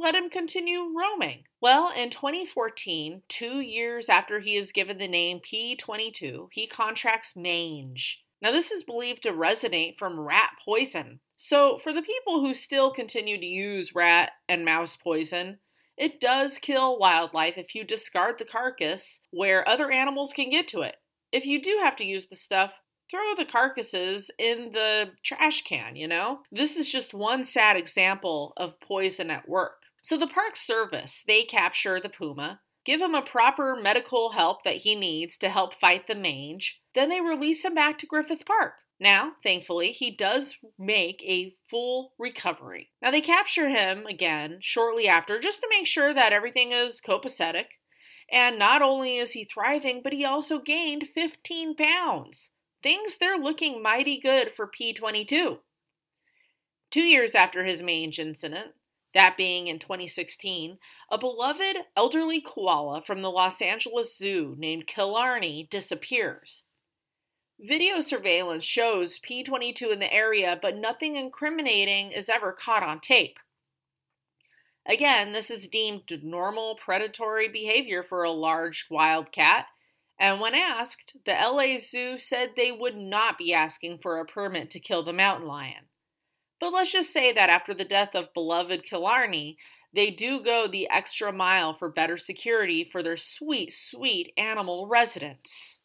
let 0.00 0.14
him 0.14 0.30
continue 0.30 0.92
roaming. 0.96 1.44
Well, 1.60 1.92
in 1.96 2.10
2014, 2.10 3.22
two 3.28 3.60
years 3.60 4.08
after 4.08 4.40
he 4.40 4.56
is 4.56 4.72
given 4.72 4.98
the 4.98 5.06
name 5.06 5.40
P22, 5.40 6.48
he 6.50 6.66
contracts 6.66 7.36
mange. 7.36 8.24
Now, 8.40 8.52
this 8.52 8.70
is 8.70 8.84
believed 8.84 9.24
to 9.24 9.32
resonate 9.32 9.98
from 9.98 10.18
rat 10.18 10.50
poison. 10.64 11.20
So, 11.36 11.76
for 11.76 11.92
the 11.92 12.02
people 12.02 12.40
who 12.40 12.54
still 12.54 12.90
continue 12.92 13.38
to 13.38 13.46
use 13.46 13.94
rat 13.94 14.32
and 14.48 14.64
mouse 14.64 14.96
poison, 14.96 15.58
it 15.98 16.20
does 16.20 16.58
kill 16.58 16.98
wildlife 16.98 17.58
if 17.58 17.74
you 17.74 17.84
discard 17.84 18.38
the 18.38 18.44
carcass 18.44 19.20
where 19.30 19.68
other 19.68 19.90
animals 19.90 20.32
can 20.32 20.48
get 20.48 20.68
to 20.68 20.82
it. 20.82 20.96
If 21.32 21.44
you 21.44 21.60
do 21.60 21.80
have 21.82 21.96
to 21.96 22.04
use 22.04 22.26
the 22.26 22.36
stuff, 22.36 22.72
throw 23.10 23.34
the 23.36 23.44
carcasses 23.44 24.30
in 24.38 24.70
the 24.72 25.10
trash 25.24 25.62
can, 25.62 25.96
you 25.96 26.06
know? 26.06 26.40
This 26.52 26.76
is 26.76 26.90
just 26.90 27.14
one 27.14 27.42
sad 27.42 27.76
example 27.76 28.52
of 28.56 28.80
poison 28.80 29.30
at 29.30 29.48
work. 29.48 29.82
So 30.02 30.16
the 30.16 30.26
Park 30.26 30.56
Service, 30.56 31.24
they 31.26 31.42
capture 31.42 32.00
the 32.00 32.08
puma, 32.08 32.60
give 32.84 33.00
him 33.00 33.14
a 33.14 33.22
proper 33.22 33.76
medical 33.76 34.30
help 34.30 34.62
that 34.62 34.76
he 34.76 34.94
needs 34.94 35.36
to 35.38 35.48
help 35.48 35.74
fight 35.74 36.06
the 36.06 36.14
mange, 36.14 36.80
then 36.94 37.08
they 37.08 37.20
release 37.20 37.64
him 37.64 37.74
back 37.74 37.98
to 37.98 38.06
Griffith 38.06 38.46
Park. 38.46 38.74
Now, 39.00 39.34
thankfully, 39.44 39.92
he 39.92 40.10
does 40.10 40.56
make 40.76 41.22
a 41.22 41.54
full 41.70 42.14
recovery. 42.18 42.90
Now, 43.00 43.12
they 43.12 43.20
capture 43.20 43.68
him 43.68 44.06
again 44.06 44.58
shortly 44.60 45.06
after 45.06 45.38
just 45.38 45.60
to 45.60 45.68
make 45.70 45.86
sure 45.86 46.12
that 46.12 46.32
everything 46.32 46.72
is 46.72 47.00
copacetic. 47.00 47.66
And 48.30 48.58
not 48.58 48.82
only 48.82 49.16
is 49.16 49.32
he 49.32 49.44
thriving, 49.44 50.00
but 50.02 50.12
he 50.12 50.24
also 50.24 50.58
gained 50.58 51.08
15 51.14 51.76
pounds. 51.76 52.50
Things 52.82 53.16
they're 53.16 53.38
looking 53.38 53.82
mighty 53.82 54.18
good 54.20 54.52
for 54.52 54.68
P22. 54.68 55.58
Two 56.90 57.02
years 57.02 57.34
after 57.34 57.64
his 57.64 57.82
mange 57.82 58.18
incident, 58.18 58.72
that 59.14 59.36
being 59.36 59.68
in 59.68 59.78
2016, 59.78 60.78
a 61.10 61.18
beloved 61.18 61.76
elderly 61.96 62.40
koala 62.40 63.02
from 63.02 63.22
the 63.22 63.30
Los 63.30 63.62
Angeles 63.62 64.16
Zoo 64.16 64.54
named 64.58 64.86
Killarney 64.86 65.68
disappears. 65.70 66.64
Video 67.60 68.00
surveillance 68.00 68.62
shows 68.62 69.18
P22 69.18 69.90
in 69.90 69.98
the 69.98 70.12
area, 70.12 70.56
but 70.62 70.76
nothing 70.76 71.16
incriminating 71.16 72.12
is 72.12 72.28
ever 72.28 72.52
caught 72.52 72.84
on 72.84 73.00
tape. 73.00 73.40
Again, 74.86 75.32
this 75.32 75.50
is 75.50 75.66
deemed 75.66 76.04
normal 76.22 76.76
predatory 76.76 77.48
behavior 77.48 78.04
for 78.04 78.22
a 78.22 78.30
large 78.30 78.86
wild 78.88 79.32
cat, 79.32 79.66
and 80.20 80.40
when 80.40 80.54
asked, 80.54 81.16
the 81.24 81.32
LA 81.32 81.78
Zoo 81.78 82.16
said 82.20 82.50
they 82.54 82.70
would 82.70 82.96
not 82.96 83.36
be 83.36 83.52
asking 83.52 83.98
for 83.98 84.18
a 84.18 84.24
permit 84.24 84.70
to 84.70 84.80
kill 84.80 85.02
the 85.02 85.12
mountain 85.12 85.48
lion. 85.48 85.86
But 86.60 86.72
let's 86.72 86.92
just 86.92 87.12
say 87.12 87.32
that 87.32 87.50
after 87.50 87.74
the 87.74 87.84
death 87.84 88.14
of 88.14 88.32
beloved 88.34 88.84
Killarney, 88.84 89.58
they 89.92 90.10
do 90.12 90.40
go 90.44 90.68
the 90.68 90.88
extra 90.90 91.32
mile 91.32 91.74
for 91.74 91.88
better 91.88 92.18
security 92.18 92.84
for 92.84 93.02
their 93.02 93.16
sweet, 93.16 93.72
sweet 93.72 94.32
animal 94.36 94.86
residents. 94.86 95.77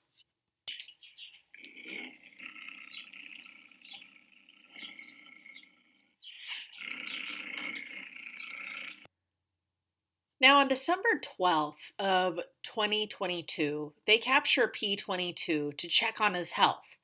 Now, 10.43 10.59
on 10.59 10.67
December 10.67 11.21
12th 11.39 11.93
of 11.99 12.35
2022, 12.63 13.93
they 14.05 14.17
capture 14.17 14.67
P22 14.67 15.77
to 15.77 15.87
check 15.87 16.19
on 16.19 16.33
his 16.33 16.51
health. 16.51 16.97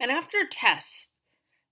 And 0.00 0.10
after 0.10 0.38
tests, 0.50 1.12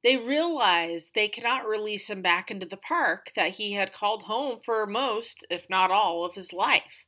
they 0.05 0.18
realize 0.18 1.12
they 1.14 1.29
cannot 1.29 1.66
release 1.66 2.11
him 2.11 2.20
back 2.20 2.50
into 2.50 2.66
the 2.66 2.76
park 2.76 3.33
that 3.35 3.52
he 3.52 3.72
had 3.72 3.94
called 3.94 4.24
home 4.24 4.59
for 4.62 4.87
most, 4.87 5.46
if 5.48 5.64
not 5.70 5.90
all, 5.90 6.22
of 6.26 6.35
his 6.35 6.52
life. 6.52 7.07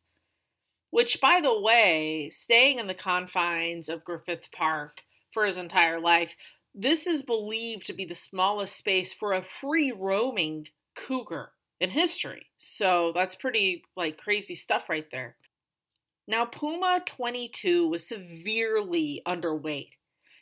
Which, 0.89 1.21
by 1.21 1.43
the 1.43 1.61
way, 1.61 2.31
staying 2.31 2.79
in 2.79 2.87
the 2.87 2.95
confines 2.95 3.91
of 3.91 4.07
Griffith 4.07 4.51
Park 4.53 5.03
for 5.33 5.45
his 5.45 5.59
entire 5.59 6.01
life, 6.01 6.35
this 6.75 7.07
is 7.07 7.23
believed 7.23 7.85
to 7.85 7.93
be 7.93 8.07
the 8.07 8.15
smallest 8.15 8.75
space 8.75 9.13
for 9.13 9.35
a 9.35 9.43
free 9.43 9.93
roaming 9.93 10.69
cougar 10.95 11.51
in 11.81 11.91
history. 11.91 12.47
So 12.59 13.13
that's 13.15 13.35
pretty 13.35 13.85
like 13.97 14.19
crazy 14.19 14.55
stuff 14.55 14.89
right 14.89 15.07
there. 15.11 15.37
Now, 16.27 16.45
Puma 16.45 17.01
22 17.07 17.89
was 17.89 18.07
severely 18.07 19.23
underweight. 19.27 19.91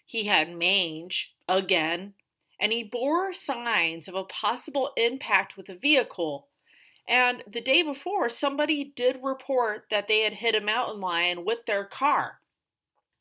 He 0.04 0.24
had 0.24 0.56
mange, 0.56 1.34
again, 1.48 2.14
and 2.60 2.72
he 2.72 2.82
bore 2.82 3.32
signs 3.32 4.08
of 4.08 4.14
a 4.14 4.24
possible 4.24 4.90
impact 4.96 5.56
with 5.56 5.68
a 5.68 5.76
vehicle. 5.76 6.48
And 7.08 7.44
the 7.48 7.60
day 7.60 7.82
before, 7.82 8.28
somebody 8.28 8.92
did 8.96 9.20
report 9.22 9.84
that 9.90 10.08
they 10.08 10.20
had 10.20 10.32
hit 10.32 10.56
a 10.56 10.60
mountain 10.60 11.00
lion 11.00 11.44
with 11.44 11.66
their 11.66 11.84
car. 11.84 12.40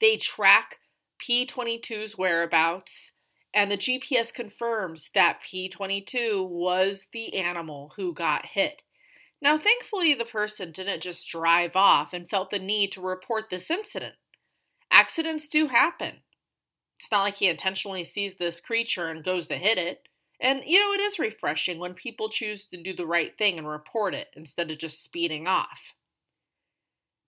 They 0.02 0.18
track 0.18 0.80
P22's 1.22 2.18
whereabouts 2.18 3.12
and 3.56 3.72
the 3.72 3.78
GPS 3.78 4.34
confirms 4.34 5.10
that 5.16 5.40
P22 5.42 6.48
was 6.48 7.08
the 7.14 7.36
animal 7.38 7.94
who 7.96 8.14
got 8.14 8.46
hit. 8.46 8.82
Now, 9.42 9.58
thankfully, 9.58 10.14
the 10.14 10.26
person 10.26 10.72
didn't 10.72 11.02
just 11.02 11.30
drive 11.30 11.76
off 11.76 12.14
and 12.14 12.30
felt 12.30 12.52
the 12.52 12.60
need 12.60 12.92
to 12.92 13.02
report 13.02 13.50
this 13.50 13.72
incident. 13.72 14.16
Accidents 14.92 15.48
do 15.48 15.68
happen. 15.68 16.16
It's 17.00 17.10
not 17.12 17.24
like 17.24 17.38
he 17.38 17.48
intentionally 17.48 18.04
sees 18.04 18.36
this 18.36 18.60
creature 18.60 19.08
and 19.08 19.24
goes 19.24 19.48
to 19.48 19.56
hit 19.56 19.78
it. 19.78 20.08
And, 20.42 20.62
you 20.66 20.80
know, 20.80 20.94
it 20.94 21.06
is 21.06 21.18
refreshing 21.18 21.80
when 21.80 21.94
people 21.94 22.28
choose 22.28 22.66
to 22.68 22.82
do 22.82 22.94
the 22.94 23.06
right 23.06 23.38
thing 23.38 23.58
and 23.58 23.68
report 23.68 24.14
it 24.14 24.28
instead 24.36 24.70
of 24.70 24.78
just 24.78 25.04
speeding 25.04 25.48
off. 25.48 25.94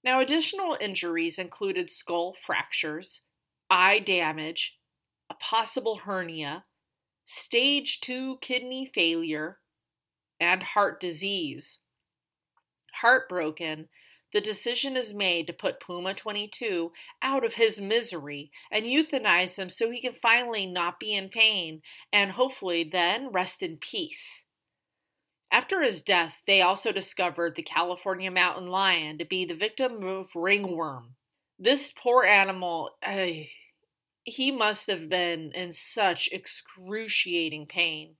Now, 0.03 0.19
additional 0.19 0.77
injuries 0.79 1.39
included 1.39 1.89
skull 1.89 2.33
fractures, 2.33 3.21
eye 3.69 3.99
damage, 3.99 4.76
a 5.29 5.35
possible 5.35 5.97
hernia, 5.97 6.65
stage 7.25 7.99
2 8.01 8.37
kidney 8.37 8.89
failure, 8.93 9.59
and 10.39 10.61
heart 10.63 10.99
disease. 10.99 11.79
Heartbroken, 13.01 13.89
the 14.33 14.41
decision 14.41 14.97
is 14.97 15.13
made 15.13 15.47
to 15.47 15.53
put 15.53 15.79
Puma 15.79 16.13
22 16.13 16.91
out 17.21 17.45
of 17.45 17.55
his 17.55 17.79
misery 17.79 18.51
and 18.71 18.85
euthanize 18.85 19.57
him 19.57 19.69
so 19.69 19.89
he 19.89 20.01
can 20.01 20.13
finally 20.13 20.65
not 20.65 20.99
be 20.99 21.13
in 21.13 21.29
pain 21.29 21.81
and 22.11 22.31
hopefully 22.31 22.83
then 22.83 23.31
rest 23.31 23.63
in 23.63 23.77
peace. 23.77 24.43
After 25.49 25.81
his 25.81 26.01
death, 26.01 26.41
they 26.45 26.61
also 26.61 26.91
discovered 26.91 27.55
the 27.55 27.63
California 27.63 28.29
mountain 28.29 28.67
lion 28.67 29.17
to 29.17 29.25
be 29.25 29.45
the 29.45 29.55
victim 29.55 30.03
of 30.03 30.35
ringworm. 30.35 31.15
This 31.57 31.93
poor 31.97 32.25
animal, 32.25 32.91
uh, 33.01 33.27
he 34.27 34.51
must 34.51 34.87
have 34.87 35.07
been 35.07 35.53
in 35.53 35.71
such 35.71 36.27
excruciating 36.33 37.65
pain. 37.65 38.17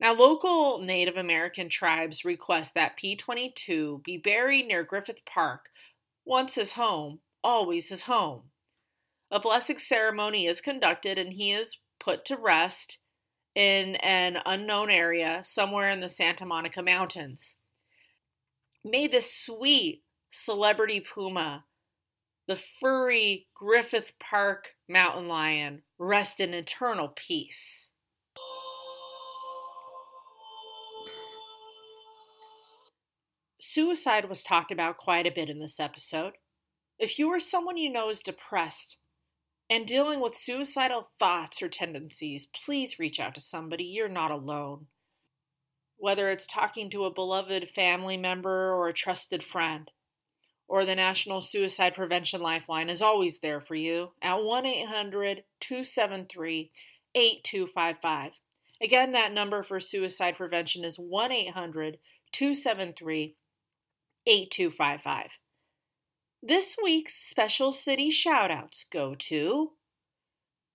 Now, 0.00 0.14
local 0.14 0.78
Native 0.78 1.18
American 1.18 1.68
tribes 1.68 2.24
request 2.24 2.72
that 2.72 2.98
P22 2.98 4.02
be 4.02 4.16
buried 4.16 4.66
near 4.66 4.82
Griffith 4.82 5.24
Park. 5.26 5.68
Once 6.24 6.54
his 6.54 6.72
home, 6.72 7.20
always 7.44 7.90
his 7.90 8.02
home. 8.02 8.44
A 9.30 9.38
blessing 9.38 9.76
ceremony 9.76 10.46
is 10.46 10.62
conducted 10.62 11.18
and 11.18 11.34
he 11.34 11.52
is 11.52 11.78
put 12.00 12.24
to 12.24 12.36
rest 12.36 12.96
in 13.54 13.96
an 13.96 14.38
unknown 14.46 14.88
area 14.88 15.42
somewhere 15.44 15.90
in 15.90 16.00
the 16.00 16.08
Santa 16.08 16.46
Monica 16.46 16.80
Mountains. 16.80 17.56
May 18.82 19.06
the 19.06 19.20
sweet 19.20 20.02
celebrity 20.30 21.00
puma, 21.00 21.64
the 22.48 22.56
furry 22.56 23.46
Griffith 23.54 24.14
Park 24.18 24.74
mountain 24.88 25.28
lion, 25.28 25.82
rest 25.98 26.40
in 26.40 26.54
eternal 26.54 27.12
peace. 27.14 27.90
Suicide 33.60 34.30
was 34.30 34.42
talked 34.42 34.72
about 34.72 34.96
quite 34.96 35.26
a 35.26 35.30
bit 35.30 35.50
in 35.50 35.58
this 35.58 35.78
episode. 35.78 36.32
If 36.98 37.18
you 37.18 37.28
or 37.28 37.38
someone 37.38 37.76
you 37.76 37.92
know 37.92 38.08
is 38.08 38.22
depressed 38.22 38.96
and 39.68 39.86
dealing 39.86 40.20
with 40.20 40.34
suicidal 40.34 41.10
thoughts 41.18 41.60
or 41.60 41.68
tendencies, 41.68 42.48
please 42.64 42.98
reach 42.98 43.20
out 43.20 43.34
to 43.34 43.42
somebody. 43.42 43.84
You're 43.84 44.08
not 44.08 44.30
alone. 44.30 44.86
Whether 45.98 46.30
it's 46.30 46.46
talking 46.46 46.88
to 46.90 47.04
a 47.04 47.12
beloved 47.12 47.68
family 47.68 48.16
member 48.16 48.72
or 48.72 48.88
a 48.88 48.94
trusted 48.94 49.42
friend, 49.42 49.90
or 50.68 50.84
the 50.84 50.94
National 50.94 51.40
Suicide 51.40 51.94
Prevention 51.94 52.42
Lifeline 52.42 52.90
is 52.90 53.02
always 53.02 53.38
there 53.38 53.60
for 53.60 53.74
you 53.74 54.10
at 54.22 54.42
1 54.42 54.66
800 54.66 55.42
273 55.60 56.70
8255. 57.14 58.32
Again, 58.80 59.12
that 59.12 59.32
number 59.32 59.62
for 59.62 59.80
suicide 59.80 60.36
prevention 60.36 60.84
is 60.84 60.98
1 60.98 61.32
800 61.32 61.98
273 62.32 63.34
8255. 64.26 65.30
This 66.42 66.76
week's 66.80 67.14
special 67.14 67.72
city 67.72 68.10
shoutouts 68.10 68.84
go 68.92 69.16
to 69.16 69.72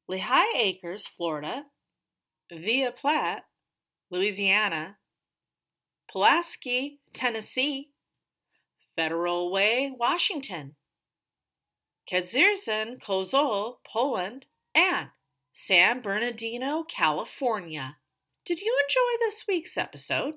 Lehigh 0.09 0.57
Acres, 0.57 1.07
Florida, 1.07 1.63
Ville 2.51 2.91
Platte, 2.91 3.45
Louisiana, 4.11 4.97
Pulaski, 6.11 6.99
Tennessee, 7.13 7.92
Federal 8.95 9.51
Way, 9.51 9.91
Washington, 9.97 10.75
Kędzierzyn, 12.11 13.01
Koźle, 13.01 13.75
Poland, 13.85 14.47
and 14.75 15.09
San 15.51 16.01
Bernardino, 16.01 16.83
California. 16.83 17.97
Did 18.45 18.59
you 18.59 18.77
enjoy 18.83 19.25
this 19.25 19.45
week's 19.47 19.77
episode? 19.77 20.35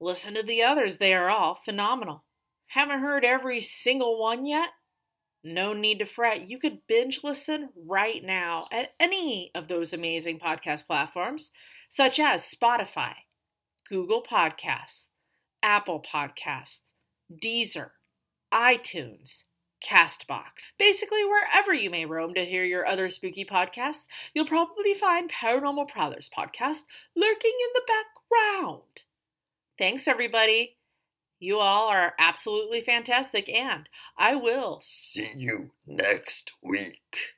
Listen 0.00 0.34
to 0.34 0.42
the 0.42 0.62
others, 0.62 0.98
they 0.98 1.14
are 1.14 1.30
all 1.30 1.54
phenomenal. 1.54 2.24
Haven't 2.68 3.00
heard 3.00 3.24
every 3.24 3.60
single 3.60 4.20
one 4.20 4.44
yet? 4.46 4.70
No 5.44 5.74
need 5.74 5.98
to 5.98 6.06
fret. 6.06 6.48
You 6.48 6.58
could 6.58 6.78
binge 6.88 7.20
listen 7.22 7.68
right 7.76 8.24
now 8.24 8.66
at 8.72 8.94
any 8.98 9.50
of 9.54 9.68
those 9.68 9.92
amazing 9.92 10.40
podcast 10.40 10.86
platforms, 10.86 11.52
such 11.90 12.18
as 12.18 12.42
Spotify, 12.50 13.12
Google 13.88 14.22
Podcasts, 14.22 15.08
Apple 15.62 16.02
Podcasts, 16.02 16.80
Deezer, 17.32 17.90
iTunes, 18.52 19.44
Castbox. 19.84 20.64
Basically, 20.78 21.24
wherever 21.24 21.74
you 21.74 21.90
may 21.90 22.06
roam 22.06 22.34
to 22.34 22.44
hear 22.44 22.64
your 22.64 22.86
other 22.86 23.10
spooky 23.10 23.44
podcasts, 23.44 24.06
you'll 24.34 24.46
probably 24.46 24.94
find 24.94 25.30
Paranormal 25.30 25.88
Prowlers 25.88 26.30
podcast 26.36 26.84
lurking 27.14 27.52
in 27.60 27.70
the 27.74 27.82
background. 27.86 29.04
Thanks, 29.78 30.08
everybody. 30.08 30.76
You 31.40 31.58
all 31.58 31.88
are 31.88 32.14
absolutely 32.18 32.80
fantastic, 32.80 33.48
and 33.48 33.88
I 34.16 34.36
will 34.36 34.80
see 34.82 35.28
you 35.36 35.72
next 35.86 36.52
week. 36.62 37.34